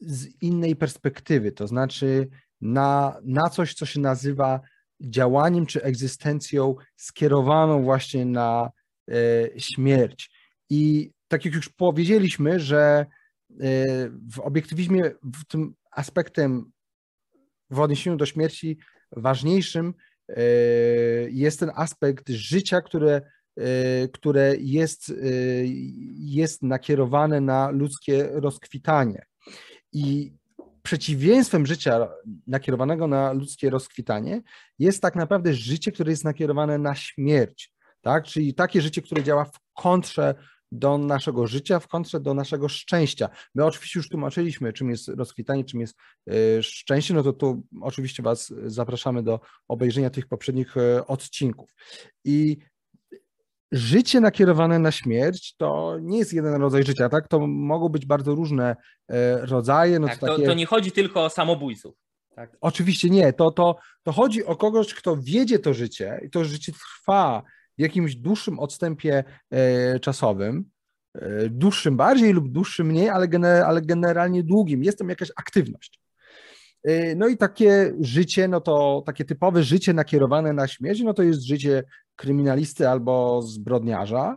z 0.00 0.42
innej 0.42 0.76
perspektywy, 0.76 1.52
to 1.52 1.66
znaczy 1.66 2.28
na, 2.60 3.18
na 3.24 3.50
coś, 3.50 3.74
co 3.74 3.86
się 3.86 4.00
nazywa 4.00 4.60
działaniem 5.00 5.66
czy 5.66 5.82
egzystencją 5.82 6.74
skierowaną 6.96 7.82
właśnie 7.82 8.24
na 8.24 8.70
śmierć. 9.56 10.30
I 10.70 11.10
tak 11.28 11.44
jak 11.44 11.54
już 11.54 11.68
powiedzieliśmy, 11.68 12.60
że 12.60 12.80
e, 12.80 13.06
w 14.32 14.40
obiektywizmie 14.40 15.02
w 15.22 15.44
tym 15.44 15.74
aspektem 15.90 16.72
w 17.70 17.80
odniesieniu 17.80 18.16
do 18.16 18.26
śmierci 18.26 18.78
ważniejszym 19.16 19.94
jest 21.30 21.60
ten 21.60 21.70
aspekt 21.74 22.28
życia, 22.28 22.80
które, 22.80 23.22
e, 23.56 24.08
które 24.08 24.56
jest, 24.58 25.12
jest 26.14 26.62
nakierowane 26.62 27.40
na 27.40 27.70
ludzkie 27.70 28.28
rozkwitanie. 28.32 29.24
I 29.92 30.32
przeciwieństwem 30.82 31.66
życia 31.66 32.08
nakierowanego 32.46 33.06
na 33.06 33.32
ludzkie 33.32 33.70
rozkwitanie 33.70 34.42
jest 34.78 35.02
tak 35.02 35.16
naprawdę 35.16 35.54
życie, 35.54 35.92
które 35.92 36.10
jest 36.10 36.24
nakierowane 36.24 36.78
na 36.78 36.94
śmierć. 36.94 37.72
Tak? 38.00 38.24
Czyli 38.24 38.54
takie 38.54 38.80
życie, 38.80 39.02
które 39.02 39.22
działa 39.22 39.44
w 39.44 39.58
kontrze 39.74 40.34
do 40.72 40.98
naszego 40.98 41.46
życia 41.46 41.80
w 41.80 41.88
kontrze 41.88 42.20
do 42.20 42.34
naszego 42.34 42.68
szczęścia. 42.68 43.28
My 43.54 43.64
oczywiście 43.64 43.98
już 43.98 44.08
tłumaczyliśmy, 44.08 44.72
czym 44.72 44.90
jest 44.90 45.08
rozkwitanie, 45.08 45.64
czym 45.64 45.80
jest 45.80 45.96
e, 46.28 46.62
szczęście, 46.62 47.14
no 47.14 47.22
to 47.22 47.32
tu 47.32 47.62
oczywiście 47.80 48.22
Was 48.22 48.54
zapraszamy 48.66 49.22
do 49.22 49.40
obejrzenia 49.68 50.10
tych 50.10 50.26
poprzednich 50.26 50.76
e, 50.76 51.06
odcinków. 51.06 51.74
I 52.24 52.56
życie 53.72 54.20
nakierowane 54.20 54.78
na 54.78 54.90
śmierć 54.90 55.56
to 55.56 55.98
nie 56.00 56.18
jest 56.18 56.32
jeden 56.32 56.54
rodzaj 56.54 56.84
życia, 56.84 57.08
tak? 57.08 57.28
To 57.28 57.46
mogą 57.46 57.88
być 57.88 58.06
bardzo 58.06 58.34
różne 58.34 58.76
e, 59.08 59.46
rodzaje. 59.46 59.98
No 59.98 60.08
tak, 60.08 60.18
to, 60.18 60.26
takie... 60.26 60.46
to 60.46 60.54
nie 60.54 60.66
chodzi 60.66 60.92
tylko 60.92 61.24
o 61.24 61.30
samobójców. 61.30 61.94
Tak. 62.34 62.56
Oczywiście 62.60 63.10
nie. 63.10 63.32
To, 63.32 63.50
to, 63.50 63.76
to 64.02 64.12
chodzi 64.12 64.44
o 64.44 64.56
kogoś, 64.56 64.94
kto 64.94 65.16
wiedzie 65.16 65.58
to 65.58 65.74
życie 65.74 66.20
i 66.24 66.30
to 66.30 66.44
życie 66.44 66.72
trwa 66.72 67.42
jakimś 67.82 68.16
dłuższym 68.16 68.58
odstępie 68.58 69.24
e, 69.50 70.00
czasowym, 70.00 70.64
e, 71.14 71.48
dłuższym 71.48 71.96
bardziej 71.96 72.32
lub 72.32 72.52
dłuższym 72.52 72.86
mniej, 72.86 73.08
ale, 73.08 73.28
gener, 73.28 73.62
ale 73.62 73.82
generalnie 73.82 74.42
długim. 74.42 74.84
Jest 74.84 74.98
tam 74.98 75.08
jakaś 75.08 75.30
aktywność. 75.36 76.00
E, 76.84 77.14
no 77.14 77.28
i 77.28 77.36
takie 77.36 77.94
życie, 78.00 78.48
no 78.48 78.60
to 78.60 79.02
takie 79.06 79.24
typowe 79.24 79.62
życie 79.62 79.92
nakierowane 79.92 80.52
na 80.52 80.68
śmierć, 80.68 81.00
no 81.00 81.14
to 81.14 81.22
jest 81.22 81.42
życie 81.42 81.84
kryminalisty 82.16 82.88
albo 82.88 83.42
zbrodniarza. 83.42 84.36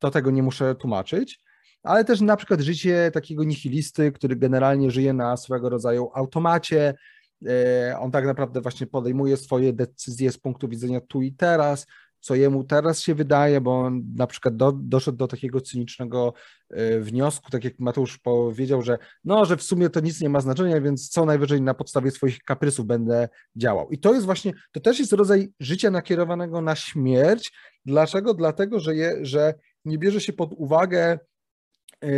Do 0.00 0.10
tego 0.10 0.30
nie 0.30 0.42
muszę 0.42 0.74
tłumaczyć, 0.74 1.40
ale 1.82 2.04
też 2.04 2.20
na 2.20 2.36
przykład 2.36 2.60
życie 2.60 3.10
takiego 3.14 3.44
nihilisty, 3.44 4.12
który 4.12 4.36
generalnie 4.36 4.90
żyje 4.90 5.12
na 5.12 5.36
swego 5.36 5.68
rodzaju 5.68 6.10
automacie, 6.14 6.94
on 7.98 8.10
tak 8.10 8.26
naprawdę 8.26 8.60
właśnie 8.60 8.86
podejmuje 8.86 9.36
swoje 9.36 9.72
decyzje 9.72 10.32
z 10.32 10.38
punktu 10.38 10.68
widzenia 10.68 11.00
tu 11.00 11.22
i 11.22 11.32
teraz, 11.32 11.86
co 12.20 12.34
jemu 12.34 12.64
teraz 12.64 13.00
się 13.00 13.14
wydaje, 13.14 13.60
bo 13.60 13.80
on 13.80 14.02
na 14.16 14.26
przykład 14.26 14.56
do, 14.56 14.72
doszedł 14.72 15.18
do 15.18 15.28
takiego 15.28 15.60
cynicznego 15.60 16.34
e, 16.70 17.00
wniosku, 17.00 17.50
tak 17.50 17.64
jak 17.64 17.78
Mateusz 17.78 18.18
powiedział, 18.18 18.82
że 18.82 18.98
no, 19.24 19.44
że 19.44 19.56
w 19.56 19.62
sumie 19.62 19.90
to 19.90 20.00
nic 20.00 20.20
nie 20.20 20.28
ma 20.28 20.40
znaczenia, 20.40 20.80
więc 20.80 21.08
co 21.08 21.24
najwyżej 21.24 21.62
na 21.62 21.74
podstawie 21.74 22.10
swoich 22.10 22.38
kaprysów 22.38 22.86
będę 22.86 23.28
działał. 23.56 23.90
I 23.90 23.98
to 23.98 24.14
jest 24.14 24.26
właśnie, 24.26 24.52
to 24.72 24.80
też 24.80 24.98
jest 24.98 25.12
rodzaj 25.12 25.52
życia 25.60 25.90
nakierowanego 25.90 26.60
na 26.60 26.76
śmierć. 26.76 27.52
Dlaczego? 27.84 28.34
Dlatego, 28.34 28.80
że, 28.80 28.96
je, 28.96 29.18
że 29.22 29.54
nie 29.84 29.98
bierze 29.98 30.20
się 30.20 30.32
pod 30.32 30.52
uwagę 30.56 31.18
e, 32.04 32.08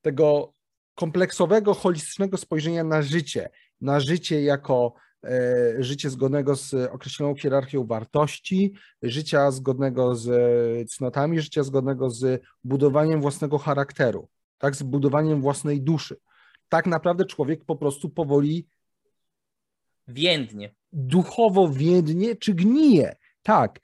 tego 0.00 0.52
kompleksowego, 0.94 1.74
holistycznego 1.74 2.36
spojrzenia 2.36 2.84
na 2.84 3.02
życie 3.02 3.50
na 3.80 4.00
życie 4.00 4.42
jako 4.42 4.94
e, 5.24 5.74
życie 5.78 6.10
zgodnego 6.10 6.56
z 6.56 6.74
określoną 6.74 7.34
hierarchią 7.34 7.86
wartości, 7.86 8.74
życia 9.02 9.50
zgodnego 9.50 10.14
z 10.14 10.30
cnotami, 10.90 11.40
życia 11.40 11.62
zgodnego 11.62 12.10
z 12.10 12.42
budowaniem 12.64 13.20
własnego 13.20 13.58
charakteru, 13.58 14.28
tak, 14.58 14.76
z 14.76 14.82
budowaniem 14.82 15.40
własnej 15.40 15.82
duszy. 15.82 16.16
Tak 16.68 16.86
naprawdę 16.86 17.24
człowiek 17.24 17.64
po 17.64 17.76
prostu 17.76 18.10
powoli 18.10 18.66
więdnie. 20.08 20.74
Duchowo 20.92 21.68
więdnie 21.68 22.36
czy 22.36 22.54
gnije. 22.54 23.16
Tak. 23.42 23.80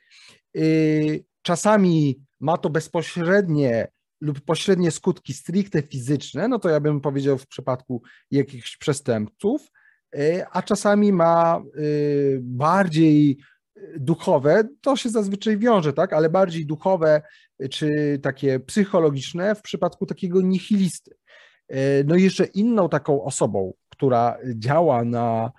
Y, 0.57 1.25
czasami 1.43 2.21
ma 2.41 2.59
to 2.59 2.71
bezpośrednie 2.71 3.89
lub 4.21 4.41
pośrednie 4.41 4.91
skutki 4.91 5.33
stricte 5.35 5.83
fizyczne, 5.83 6.49
no 6.49 6.59
to 6.59 6.69
ja 6.69 6.81
bym 6.81 7.01
powiedział 7.01 7.39
w 7.39 7.47
przypadku 7.47 8.03
jakichś 8.31 8.77
przestępców, 8.77 9.71
a 10.51 10.63
czasami 10.63 11.13
ma 11.13 11.57
e, 11.57 11.81
bardziej 12.41 13.39
duchowe, 13.97 14.69
to 14.81 14.97
się 14.97 15.09
zazwyczaj 15.09 15.59
wiąże, 15.59 15.93
tak, 15.93 16.13
ale 16.13 16.31
bardziej 16.31 16.67
duchowe 16.67 17.23
czy 17.71 18.19
takie 18.23 18.61
psychologiczne 18.61 19.55
w 19.55 19.63
przypadku 19.63 20.07
takiego 20.07 20.43
nihilisty. 20.43 21.17
E, 21.69 22.05
no 22.05 22.17
i 22.17 22.23
jeszcze 22.23 22.45
inną 22.45 22.89
taką 22.89 23.25
osobą, 23.25 23.73
która 23.89 24.39
działa 24.55 25.05
na 25.05 25.53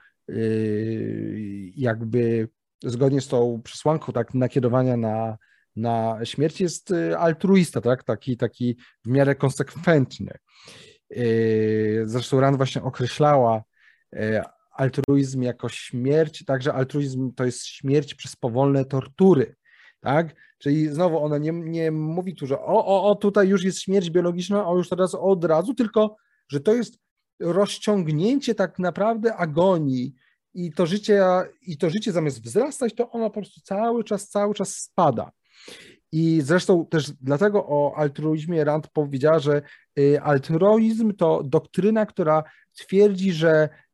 jakby 1.76 2.50
zgodnie 2.84 3.22
z 3.22 3.28
tą 3.28 3.62
przesłanką 3.64 4.14
tak 4.14 4.34
nakierowania 4.34 4.98
na, 4.98 5.38
na 5.76 6.20
śmierć 6.24 6.62
jest 6.62 6.94
altruista, 7.18 7.82
tak, 7.82 8.04
taki, 8.04 8.38
taki 8.38 8.78
w 9.06 9.10
miarę 9.10 9.36
konsekwentny. 9.36 10.32
Zresztą 12.04 12.40
Rand 12.40 12.58
właśnie 12.58 12.84
określała 12.84 13.64
E, 13.64 13.75
altruizm 14.76 15.42
jako 15.42 15.70
śmierć, 15.70 16.46
także 16.46 16.74
altruizm 16.74 17.34
to 17.34 17.46
jest 17.46 17.66
śmierć 17.66 18.16
przez 18.16 18.36
powolne 18.36 18.86
tortury, 18.86 19.56
tak? 20.02 20.36
Czyli 20.58 20.90
znowu 20.90 21.20
ona 21.20 21.38
nie, 21.38 21.52
nie 21.52 21.92
mówi 21.92 22.36
tu, 22.36 22.48
że 22.48 22.60
o, 22.60 22.86
o, 22.86 23.10
o, 23.10 23.16
tutaj 23.16 23.48
już 23.48 23.64
jest 23.64 23.82
śmierć 23.82 24.10
biologiczna, 24.10 24.68
o 24.68 24.78
już 24.78 24.90
teraz 24.90 25.16
od 25.16 25.46
razu, 25.46 25.74
tylko 25.74 26.16
że 26.50 26.60
to 26.60 26.74
jest 26.74 27.00
rozciągnięcie 27.40 28.56
tak 28.56 28.80
naprawdę 28.80 29.36
agonii 29.36 30.14
i 30.54 30.72
to 30.72 30.86
życie, 30.86 31.24
i 31.62 31.78
to 31.78 31.90
życie 31.90 32.12
zamiast 32.12 32.44
wzrastać, 32.44 32.96
to 32.96 33.12
ono 33.12 33.30
po 33.30 33.42
prostu 33.42 33.62
cały 33.62 34.04
czas, 34.04 34.30
cały 34.30 34.54
czas 34.54 34.76
spada. 34.76 35.32
I 36.12 36.42
zresztą 36.42 36.86
też 36.86 37.12
dlatego 37.12 37.66
o 37.68 37.94
altruizmie 37.98 38.64
Rand 38.64 38.88
powiedziała, 38.88 39.40
że 39.40 39.62
y, 40.00 40.22
altruizm 40.22 41.14
to 41.14 41.44
doktryna, 41.44 42.06
która 42.06 42.44
twierdzi, 42.74 43.34
że 43.34 43.70
E, 43.70 43.85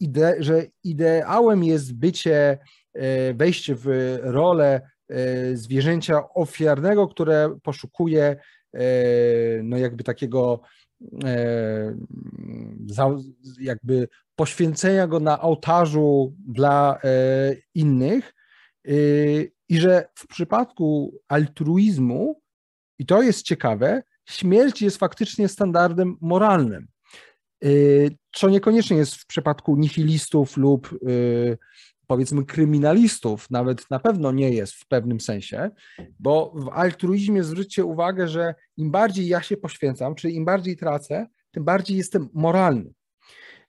ide, 0.00 0.36
że 0.38 0.66
ideałem 0.84 1.64
jest 1.64 1.94
bycie, 1.94 2.58
e, 2.94 3.34
wejście 3.34 3.74
w 3.74 4.18
rolę 4.22 4.80
e, 5.08 5.56
zwierzęcia 5.56 6.28
ofiarnego, 6.34 7.08
które 7.08 7.58
poszukuje 7.62 8.36
no 9.62 9.76
jakby 9.76 10.04
takiego 10.04 10.60
jakby 13.60 14.08
poświęcenia 14.36 15.06
go 15.06 15.20
na 15.20 15.40
ołtarzu 15.40 16.36
dla 16.48 17.00
innych 17.74 18.34
i 19.68 19.78
że 19.78 20.08
w 20.14 20.26
przypadku 20.26 21.18
altruizmu, 21.28 22.40
i 22.98 23.06
to 23.06 23.22
jest 23.22 23.42
ciekawe, 23.42 24.02
śmierć 24.28 24.82
jest 24.82 24.96
faktycznie 24.96 25.48
standardem 25.48 26.16
moralnym. 26.20 26.88
Co 28.38 28.48
niekoniecznie 28.48 28.96
jest 28.96 29.14
w 29.14 29.26
przypadku 29.26 29.76
nihilistów 29.76 30.56
lub 30.56 30.92
y, 30.92 31.58
powiedzmy 32.06 32.44
kryminalistów, 32.44 33.50
nawet 33.50 33.90
na 33.90 33.98
pewno 33.98 34.32
nie 34.32 34.50
jest 34.50 34.72
w 34.72 34.86
pewnym 34.86 35.20
sensie, 35.20 35.70
bo 36.18 36.52
w 36.56 36.68
altruizmie 36.68 37.44
zwróćcie 37.44 37.84
uwagę, 37.84 38.28
że 38.28 38.54
im 38.76 38.90
bardziej 38.90 39.28
ja 39.28 39.42
się 39.42 39.56
poświęcam, 39.56 40.14
czyli 40.14 40.36
im 40.36 40.44
bardziej 40.44 40.76
tracę, 40.76 41.26
tym 41.50 41.64
bardziej 41.64 41.96
jestem 41.96 42.28
moralny. 42.32 42.92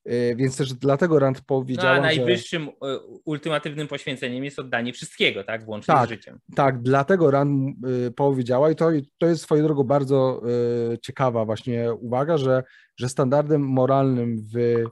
Y, 0.07 0.35
więc 0.35 0.57
też 0.57 0.73
dlatego 0.73 1.19
Rand 1.19 1.41
powiedziała, 1.41 1.93
no, 1.93 1.97
a 1.97 2.01
najwyższym 2.01 2.69
że... 2.81 2.99
ultimatywnym 3.25 3.88
poświęceniem 3.88 4.43
jest 4.43 4.59
oddanie 4.59 4.93
wszystkiego, 4.93 5.43
tak? 5.43 5.65
Włącznie 5.65 5.93
tak, 5.93 6.07
z 6.07 6.09
życiem. 6.09 6.39
Tak, 6.55 6.81
dlatego 6.81 7.31
Rand 7.31 7.75
y, 8.07 8.12
powiedziała 8.12 8.71
i 8.71 8.75
to, 8.75 8.89
to 9.17 9.27
jest 9.27 9.41
swoją 9.41 9.63
drogą 9.63 9.83
bardzo 9.83 10.41
y, 10.93 10.97
ciekawa 10.97 11.45
właśnie 11.45 11.93
uwaga, 11.93 12.38
że, 12.38 12.63
że 12.97 13.09
standardem 13.09 13.62
moralnym 13.62 14.38
w 14.53 14.83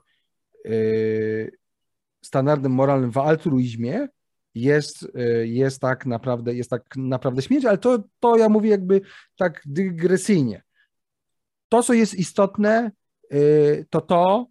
standardem 2.21 2.71
moralnym 2.71 3.11
w 3.11 3.17
altruizmie 3.17 4.07
jest, 4.55 5.07
jest 5.43 5.81
tak 5.81 6.05
naprawdę, 6.05 6.53
jest 6.53 6.69
tak 6.69 6.83
naprawdę 6.95 7.41
śmierć, 7.41 7.65
ale 7.65 7.77
to, 7.77 8.03
to 8.19 8.37
ja 8.37 8.49
mówię 8.49 8.69
jakby 8.69 9.01
tak 9.37 9.61
dygresyjnie. 9.65 10.63
To, 11.69 11.83
co 11.83 11.93
jest 11.93 12.15
istotne, 12.15 12.91
to 13.89 14.01
to, 14.01 14.47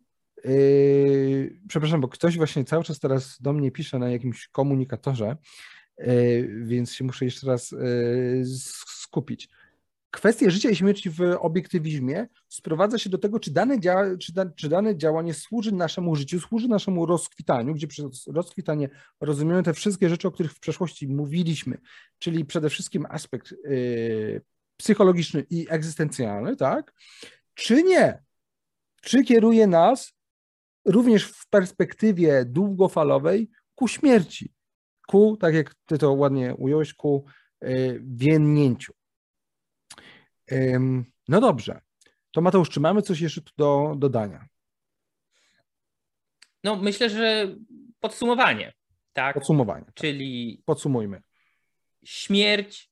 przepraszam, 1.68 2.00
bo 2.00 2.08
ktoś 2.08 2.36
właśnie 2.36 2.64
cały 2.64 2.84
czas 2.84 2.98
teraz 2.98 3.40
do 3.40 3.52
mnie 3.52 3.70
pisze 3.70 3.98
na 3.98 4.10
jakimś 4.10 4.48
komunikatorze, 4.48 5.36
więc 6.62 6.92
się 6.94 7.04
muszę 7.04 7.24
jeszcze 7.24 7.46
raz 7.46 7.74
skupić 8.86 9.48
kwestia 10.16 10.50
życia 10.50 10.70
i 10.70 10.76
śmierci 10.76 11.10
w 11.10 11.20
obiektywizmie 11.38 12.26
sprowadza 12.48 12.98
się 12.98 13.10
do 13.10 13.18
tego, 13.18 13.40
czy 13.40 13.50
dane, 13.50 13.80
dzia 13.80 14.16
czy, 14.20 14.32
da 14.32 14.46
czy 14.46 14.68
dane 14.68 14.96
działanie 14.96 15.34
służy 15.34 15.72
naszemu 15.72 16.16
życiu, 16.16 16.40
służy 16.40 16.68
naszemu 16.68 17.06
rozkwitaniu, 17.06 17.74
gdzie 17.74 17.86
przez 17.86 18.26
rozkwitanie 18.26 18.88
rozumiemy 19.20 19.62
te 19.62 19.74
wszystkie 19.74 20.08
rzeczy, 20.08 20.28
o 20.28 20.30
których 20.30 20.52
w 20.52 20.60
przeszłości 20.60 21.08
mówiliśmy, 21.08 21.78
czyli 22.18 22.44
przede 22.44 22.70
wszystkim 22.70 23.06
aspekt 23.08 23.54
yy, 23.64 24.42
psychologiczny 24.76 25.46
i 25.50 25.66
egzystencjalny, 25.68 26.56
tak? 26.56 26.92
Czy 27.54 27.82
nie? 27.82 28.22
Czy 29.02 29.24
kieruje 29.24 29.66
nas 29.66 30.15
również 30.86 31.24
w 31.24 31.48
perspektywie 31.48 32.44
długofalowej 32.44 33.50
ku 33.74 33.88
śmierci, 33.88 34.52
ku, 35.08 35.36
tak 35.36 35.54
jak 35.54 35.74
ty 35.86 35.98
to 35.98 36.12
ładnie 36.12 36.54
ująłeś, 36.54 36.94
ku 36.94 37.24
yy, 37.60 38.00
więnięciu. 38.04 38.92
No 41.28 41.40
dobrze. 41.40 41.80
To 42.30 42.40
Mateusz, 42.40 42.70
czy 42.70 42.80
mamy 42.80 43.02
coś 43.02 43.20
jeszcze 43.20 43.40
tu 43.40 43.52
do 43.56 43.94
dodania? 43.98 44.46
No 46.64 46.76
myślę, 46.76 47.10
że 47.10 47.56
podsumowanie. 48.00 48.72
Tak? 49.12 49.34
Podsumowanie. 49.34 49.84
Tak. 49.84 49.94
Czyli 49.94 50.62
podsumujmy. 50.64 51.22
Śmierć 52.04 52.90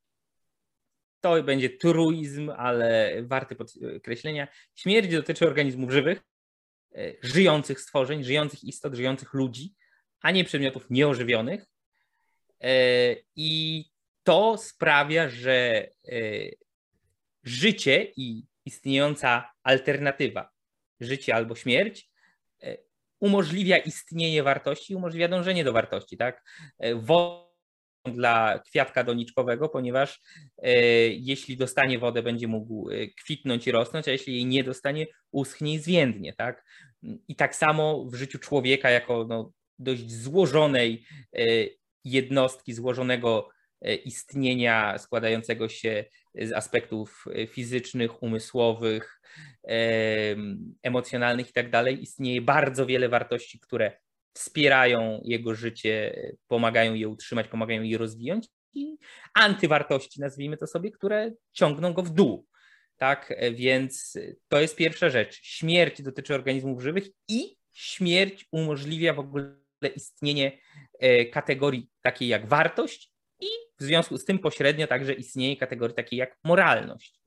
to 1.21 1.43
będzie 1.43 1.71
truizm, 1.71 2.51
ale 2.57 3.15
warty 3.23 3.57
podkreślenia. 3.57 4.49
Śmierć 4.75 5.13
dotyczy 5.13 5.47
organizmów 5.47 5.91
żywych, 5.91 6.23
żyjących 7.23 7.81
stworzeń, 7.81 8.25
żyjących 8.25 8.65
istot, 8.65 8.95
żyjących 8.95 9.35
ludzi, 9.35 9.75
a 10.21 10.31
nie 10.31 10.45
przedmiotów 10.45 10.91
nieożywionych. 10.91 11.67
E, 12.61 13.17
I 13.37 13.85
to 14.23 14.59
sprawia, 14.59 15.29
że 15.29 15.89
e, 16.09 16.21
życie 17.43 18.13
i 18.17 18.45
istniejąca 18.65 19.51
alternatywa, 19.63 20.51
życie 21.01 21.35
albo 21.35 21.55
śmierć, 21.55 22.11
e, 22.63 22.77
umożliwia 23.21 23.79
istnienie 23.79 24.43
wartości, 24.43 24.95
umożliwia 24.95 25.29
dążenie 25.29 25.65
do 25.65 25.73
wartości, 25.73 26.17
tak? 26.17 26.45
E, 26.79 26.95
dla 28.05 28.59
kwiatka 28.67 29.05
doniczkowego, 29.05 29.69
ponieważ 29.69 30.21
e, 30.59 30.73
jeśli 31.09 31.57
dostanie 31.57 31.99
wodę, 31.99 32.23
będzie 32.23 32.49
mógł 32.49 32.89
kwitnąć 33.19 33.67
i 33.67 33.73
rosnąć, 33.73 34.09
a 34.09 34.13
jeśli 34.13 34.35
jej 34.35 34.47
nie 34.47 34.65
dostanie, 34.65 35.07
uschnie 35.31 35.75
i 35.75 35.79
zwiędnie, 35.79 36.33
tak? 36.33 36.65
I 37.29 37.37
tak 37.37 37.57
samo 37.57 38.05
w 38.05 38.15
życiu 38.15 38.39
człowieka 38.39 38.91
jako 38.91 39.27
no, 39.29 39.53
dość 39.79 40.13
złożonej 40.13 41.07
jednostki, 42.05 42.73
złożonego 42.73 43.49
istnienia 44.05 44.99
składającego 44.99 45.69
się 45.69 46.05
z 46.35 46.53
aspektów 46.53 47.25
e, 47.35 47.47
fizycznych, 47.47 48.23
umysłowych, 48.23 49.21
emocjonalnych 50.83 51.51
i 51.51 51.53
tak 51.53 51.67
istnieje 52.01 52.41
bardzo 52.41 52.87
wiele 52.87 53.09
wartości, 53.09 53.61
które 53.61 53.93
wspierają 54.35 55.21
jego 55.25 55.55
życie, 55.55 56.17
pomagają 56.49 56.95
je 56.95 57.09
utrzymać, 57.09 57.49
pomagają 57.49 57.83
je 57.83 57.99
rozwijać 57.99 58.49
i 58.75 58.97
antywartości, 59.35 60.21
nazwijmy 60.21 60.57
to 60.57 60.67
sobie, 60.67 60.91
które 60.91 61.33
ciągną 61.53 61.93
go 61.93 62.03
w 62.03 62.11
dół. 62.11 62.47
Tak, 62.97 63.35
więc 63.53 64.19
to 64.49 64.61
jest 64.61 64.77
pierwsza 64.77 65.11
rzecz. 65.11 65.41
Śmierć 65.43 66.03
dotyczy 66.03 66.35
organizmów 66.35 66.83
żywych 66.83 67.05
i 67.29 67.57
śmierć 67.73 68.47
umożliwia 68.53 69.15
w 69.15 69.19
ogóle 69.19 69.57
istnienie 69.97 70.59
e, 70.99 71.25
kategorii 71.25 71.89
takiej 72.03 72.29
jak 72.29 72.49
wartość 72.49 73.13
i 73.41 73.47
w 73.79 73.83
związku 73.83 74.19
z 74.19 74.25
tym 74.25 74.39
pośrednio 74.39 74.87
także 74.87 75.13
istnieje 75.13 75.57
kategoria 75.57 75.95
takiej 75.95 76.19
jak 76.19 76.39
moralność. 76.45 77.24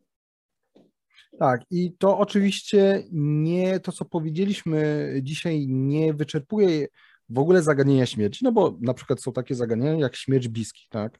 Tak, 1.39 1.61
i 1.71 1.93
to 1.97 2.17
oczywiście 2.17 3.03
nie 3.11 3.79
to, 3.79 3.91
co 3.91 4.05
powiedzieliśmy 4.05 5.09
dzisiaj, 5.23 5.67
nie 5.67 6.13
wyczerpuje 6.13 6.87
w 7.29 7.39
ogóle 7.39 7.63
zagadnienia 7.63 8.05
śmierci, 8.05 8.39
no 8.43 8.51
bo 8.51 8.77
na 8.81 8.93
przykład 8.93 9.21
są 9.21 9.33
takie 9.33 9.55
zagadnienia 9.55 9.99
jak 9.99 10.15
śmierć 10.15 10.47
bliskich, 10.47 10.89
tak? 10.89 11.19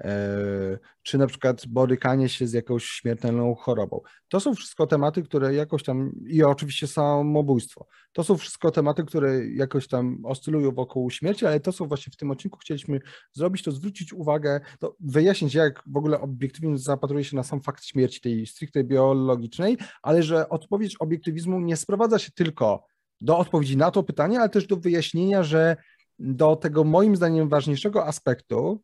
E, 0.00 0.78
czy 1.02 1.18
na 1.18 1.26
przykład 1.26 1.66
borykanie 1.66 2.28
się 2.28 2.46
z 2.46 2.52
jakąś 2.52 2.84
śmiertelną 2.84 3.54
chorobą. 3.54 4.00
To 4.28 4.40
są 4.40 4.54
wszystko 4.54 4.86
tematy, 4.86 5.22
które 5.22 5.54
jakoś 5.54 5.82
tam, 5.82 6.12
i 6.26 6.42
oczywiście 6.42 6.86
samobójstwo, 6.86 7.86
to 8.12 8.24
są 8.24 8.36
wszystko 8.36 8.70
tematy, 8.70 9.04
które 9.04 9.46
jakoś 9.46 9.88
tam 9.88 10.24
oscylują 10.24 10.72
wokół 10.72 11.10
śmierci, 11.10 11.46
ale 11.46 11.60
to, 11.60 11.72
co 11.72 11.86
właśnie 11.86 12.12
w 12.12 12.16
tym 12.16 12.30
odcinku 12.30 12.58
chcieliśmy 12.58 13.00
zrobić, 13.32 13.62
to 13.62 13.72
zwrócić 13.72 14.12
uwagę, 14.12 14.60
to 14.78 14.96
wyjaśnić, 15.00 15.54
jak 15.54 15.82
w 15.86 15.96
ogóle 15.96 16.20
obiektywizm 16.20 16.76
zapatruje 16.76 17.24
się 17.24 17.36
na 17.36 17.42
sam 17.42 17.60
fakt 17.60 17.84
śmierci, 17.84 18.20
tej 18.20 18.46
stricte 18.46 18.84
biologicznej, 18.84 19.78
ale 20.02 20.22
że 20.22 20.48
odpowiedź 20.48 20.96
obiektywizmu 21.00 21.60
nie 21.60 21.76
sprowadza 21.76 22.18
się 22.18 22.32
tylko 22.32 22.86
do 23.20 23.38
odpowiedzi 23.38 23.76
na 23.76 23.90
to 23.90 24.02
pytanie, 24.02 24.40
ale 24.40 24.48
też 24.48 24.66
do 24.66 24.76
wyjaśnienia, 24.76 25.42
że 25.42 25.76
do 26.18 26.56
tego 26.56 26.84
moim 26.84 27.16
zdaniem 27.16 27.48
ważniejszego 27.48 28.06
aspektu, 28.06 28.82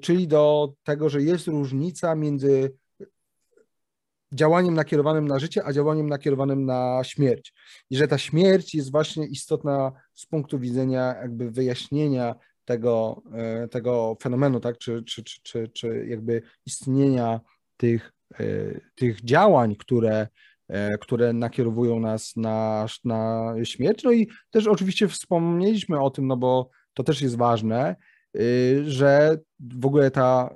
czyli 0.00 0.28
do 0.28 0.72
tego, 0.84 1.08
że 1.08 1.22
jest 1.22 1.46
różnica 1.46 2.14
między 2.14 2.72
działaniem 4.34 4.74
nakierowanym 4.74 5.28
na 5.28 5.38
życie, 5.38 5.64
a 5.64 5.72
działaniem 5.72 6.08
nakierowanym 6.08 6.64
na 6.64 7.00
śmierć. 7.04 7.52
I 7.90 7.96
że 7.96 8.08
ta 8.08 8.18
śmierć 8.18 8.74
jest 8.74 8.92
właśnie 8.92 9.26
istotna 9.26 9.92
z 10.14 10.26
punktu 10.26 10.58
widzenia 10.58 11.14
jakby 11.22 11.50
wyjaśnienia 11.50 12.34
tego, 12.64 13.22
y, 13.64 13.68
tego 13.68 14.16
fenomenu, 14.22 14.60
tak? 14.60 14.78
czy, 14.78 15.02
czy, 15.02 15.24
czy, 15.24 15.40
czy, 15.42 15.68
czy 15.68 16.06
jakby 16.08 16.42
istnienia 16.66 17.40
tych, 17.76 18.12
y, 18.40 18.80
tych 18.94 19.24
działań, 19.24 19.76
które, 19.76 20.28
które 21.00 21.32
nakierowują 21.32 22.00
nas 22.00 22.36
na, 22.36 22.86
na 23.04 23.54
śmierć. 23.64 24.04
No 24.04 24.12
i 24.12 24.28
też 24.50 24.66
oczywiście 24.66 25.08
wspomnieliśmy 25.08 26.00
o 26.00 26.10
tym, 26.10 26.26
no 26.26 26.36
bo 26.36 26.70
to 26.94 27.02
też 27.02 27.22
jest 27.22 27.36
ważne, 27.36 27.96
Y, 27.96 28.13
że 28.86 29.38
w 29.60 29.86
ogóle 29.86 30.10
ta 30.10 30.54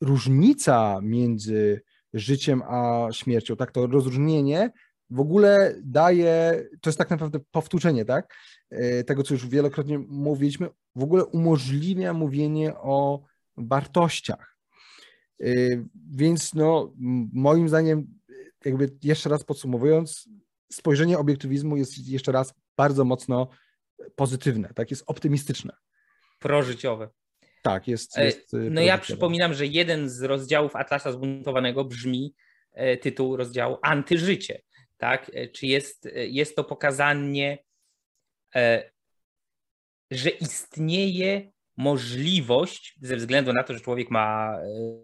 różnica 0.00 1.00
między 1.02 1.82
życiem 2.14 2.62
a 2.62 3.08
śmiercią, 3.12 3.56
tak, 3.56 3.72
to 3.72 3.86
rozróżnienie 3.86 4.70
w 5.10 5.20
ogóle 5.20 5.74
daje, 5.82 6.64
to 6.80 6.90
jest 6.90 6.98
tak 6.98 7.10
naprawdę 7.10 7.40
powtórzenie, 7.50 8.04
tak, 8.04 8.34
y, 8.72 9.04
tego, 9.04 9.22
co 9.22 9.34
już 9.34 9.48
wielokrotnie 9.48 9.98
mówiliśmy, 9.98 10.68
w 10.96 11.02
ogóle 11.02 11.24
umożliwia 11.24 12.12
mówienie 12.12 12.74
o 12.74 13.22
wartościach. 13.56 14.58
Y, 15.42 15.84
więc 16.10 16.54
no, 16.54 16.92
moim 17.32 17.68
zdaniem, 17.68 18.06
jakby 18.64 18.90
jeszcze 19.02 19.28
raz 19.28 19.44
podsumowując, 19.44 20.28
spojrzenie 20.72 21.18
obiektywizmu 21.18 21.76
jest 21.76 22.08
jeszcze 22.08 22.32
raz 22.32 22.54
bardzo 22.76 23.04
mocno 23.04 23.48
pozytywne, 24.16 24.74
tak, 24.74 24.90
jest 24.90 25.04
optymistyczne 25.06 25.72
prożyciowe. 26.44 27.08
Tak, 27.62 27.88
jest. 27.88 28.18
E, 28.18 28.24
jest 28.24 28.56
no 28.70 28.80
ja 28.80 28.98
przypominam, 28.98 29.54
że 29.54 29.66
jeden 29.66 30.08
z 30.08 30.22
rozdziałów 30.22 30.76
Atlasa 30.76 31.12
Zbuntowanego 31.12 31.84
brzmi 31.84 32.34
e, 32.72 32.96
tytuł 32.96 33.36
rozdziału 33.36 33.78
Antyżycie. 33.82 34.62
Tak? 34.96 35.30
E, 35.34 35.48
czy 35.48 35.66
jest, 35.66 36.08
jest 36.14 36.56
to 36.56 36.64
pokazanie, 36.64 37.58
że 40.10 40.30
istnieje 40.30 41.52
możliwość, 41.76 42.98
ze 43.02 43.16
względu 43.16 43.52
na 43.52 43.62
to, 43.62 43.74
że 43.74 43.80
człowiek 43.80 44.10
ma 44.10 44.58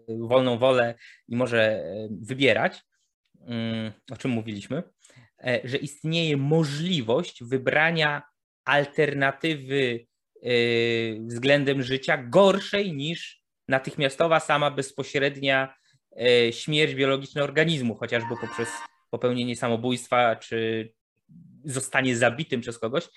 wolną 0.07 0.57
wolę 0.57 0.95
i 1.27 1.35
może 1.35 1.83
wybierać, 2.09 2.81
mm, 3.39 3.91
o 4.11 4.17
czym 4.17 4.31
mówiliśmy, 4.31 4.83
że 5.63 5.77
istnieje 5.77 6.37
możliwość 6.37 7.43
wybrania 7.43 8.21
alternatywy 8.65 10.05
względem 11.27 11.83
życia 11.83 12.17
gorszej 12.17 12.93
niż 12.93 13.41
natychmiastowa, 13.67 14.39
sama 14.39 14.71
bezpośrednia 14.71 15.75
y, 16.47 16.53
śmierć 16.53 16.95
biologiczna 16.95 17.43
organizmu, 17.43 17.95
chociażby 17.95 18.35
poprzez 18.41 18.69
popełnienie 19.09 19.55
samobójstwa 19.55 20.35
czy 20.35 20.89
zostanie 21.65 22.15
zabitym 22.15 22.61
przez 22.61 22.79
kogoś. 22.79 23.07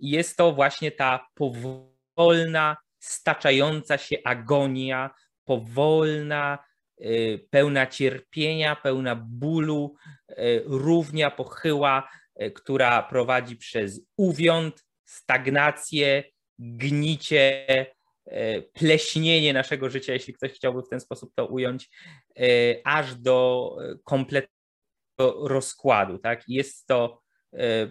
Jest 0.00 0.36
to 0.36 0.52
właśnie 0.52 0.90
ta 0.90 1.26
powolna, 1.34 2.76
staczająca 2.98 3.98
się 3.98 4.16
agonia, 4.24 5.10
powolna, 5.44 6.58
y, 7.00 7.46
pełna 7.50 7.86
cierpienia, 7.86 8.76
pełna 8.76 9.16
bólu, 9.16 9.94
równia 10.64 11.30
pochyła, 11.30 12.08
która 12.54 13.02
prowadzi 13.02 13.56
przez 13.56 14.00
uwiąd, 14.16 14.84
stagnację, 15.04 16.24
gnicie, 16.58 17.66
e, 18.26 18.62
pleśnienie 18.62 19.52
naszego 19.52 19.90
życia, 19.90 20.12
jeśli 20.12 20.34
ktoś 20.34 20.52
chciałby 20.52 20.82
w 20.82 20.88
ten 20.88 21.00
sposób 21.00 21.32
to 21.34 21.46
ująć, 21.46 21.90
aż 22.84 23.14
do 23.14 23.70
kompletnego 24.04 25.48
rozkładu. 25.48 26.18
Tak? 26.18 26.48
Jest 26.48 26.86
to 26.86 27.22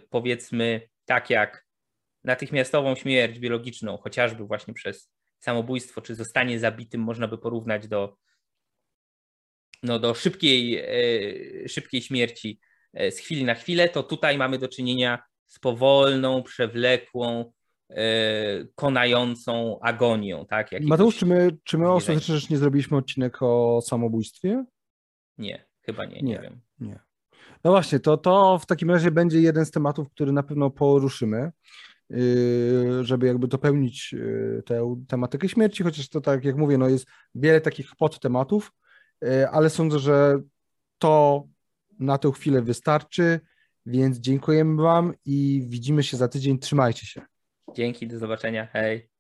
powiedzmy 0.09 0.89
tak 1.05 1.29
jak 1.29 1.65
natychmiastową 2.23 2.95
śmierć 2.95 3.39
biologiczną, 3.39 3.97
chociażby 3.97 4.45
właśnie 4.45 4.73
przez 4.73 5.11
samobójstwo, 5.39 6.01
czy 6.01 6.15
zostanie 6.15 6.59
zabitym, 6.59 7.01
można 7.01 7.27
by 7.27 7.37
porównać 7.37 7.87
do, 7.87 8.17
no, 9.83 9.99
do 9.99 10.13
szybkiej, 10.13 10.83
szybkiej 11.67 12.01
śmierci 12.01 12.59
z 12.93 13.17
chwili 13.17 13.43
na 13.43 13.55
chwilę, 13.55 13.89
to 13.89 14.03
tutaj 14.03 14.37
mamy 14.37 14.57
do 14.57 14.67
czynienia 14.67 15.23
z 15.53 15.59
powolną, 15.59 16.43
przewlekłą, 16.43 17.41
e, 17.41 17.53
konającą 18.75 19.79
agonią. 19.81 20.45
Tak? 20.45 20.71
Jakiegoś 20.71 20.89
Mateusz, 20.89 21.17
czy 21.17 21.25
my, 21.25 21.57
czy 21.63 21.77
my 21.77 21.91
ostatecznie 21.91 22.35
rzecz 22.35 22.49
nie 22.49 22.57
zrobiliśmy 22.57 22.97
odcinek 22.97 23.37
o 23.41 23.81
samobójstwie? 23.81 24.65
Nie, 25.37 25.65
chyba 25.81 26.05
nie, 26.05 26.15
nie, 26.15 26.21
nie 26.21 26.39
wiem. 26.39 26.61
Nie. 26.79 26.99
No 27.63 27.71
właśnie, 27.71 27.99
to, 27.99 28.17
to 28.17 28.59
w 28.59 28.65
takim 28.65 28.91
razie 28.91 29.11
będzie 29.11 29.41
jeden 29.41 29.65
z 29.65 29.71
tematów, 29.71 30.09
który 30.09 30.31
na 30.31 30.43
pewno 30.43 30.69
poruszymy, 30.69 31.51
yy, 32.09 33.03
żeby 33.03 33.27
jakby 33.27 33.47
dopełnić 33.47 34.13
yy, 34.13 34.63
tę 34.65 35.03
tematykę 35.07 35.49
śmierci, 35.49 35.83
chociaż 35.83 36.09
to 36.09 36.21
tak 36.21 36.45
jak 36.45 36.55
mówię, 36.55 36.77
no 36.77 36.89
jest 36.89 37.05
wiele 37.35 37.61
takich 37.61 37.95
podtematów, 37.95 38.71
yy, 39.21 39.49
ale 39.49 39.69
sądzę, 39.69 39.99
że 39.99 40.41
to 40.97 41.43
na 41.99 42.17
tę 42.17 42.31
chwilę 42.31 42.61
wystarczy. 42.61 43.39
Więc 43.85 44.19
dziękujemy 44.19 44.81
Wam 44.81 45.13
i 45.25 45.65
widzimy 45.67 46.03
się 46.03 46.17
za 46.17 46.27
tydzień. 46.27 46.59
Trzymajcie 46.59 47.05
się. 47.05 47.21
Dzięki, 47.73 48.07
do 48.07 48.19
zobaczenia. 48.19 48.67
Hej. 48.73 49.12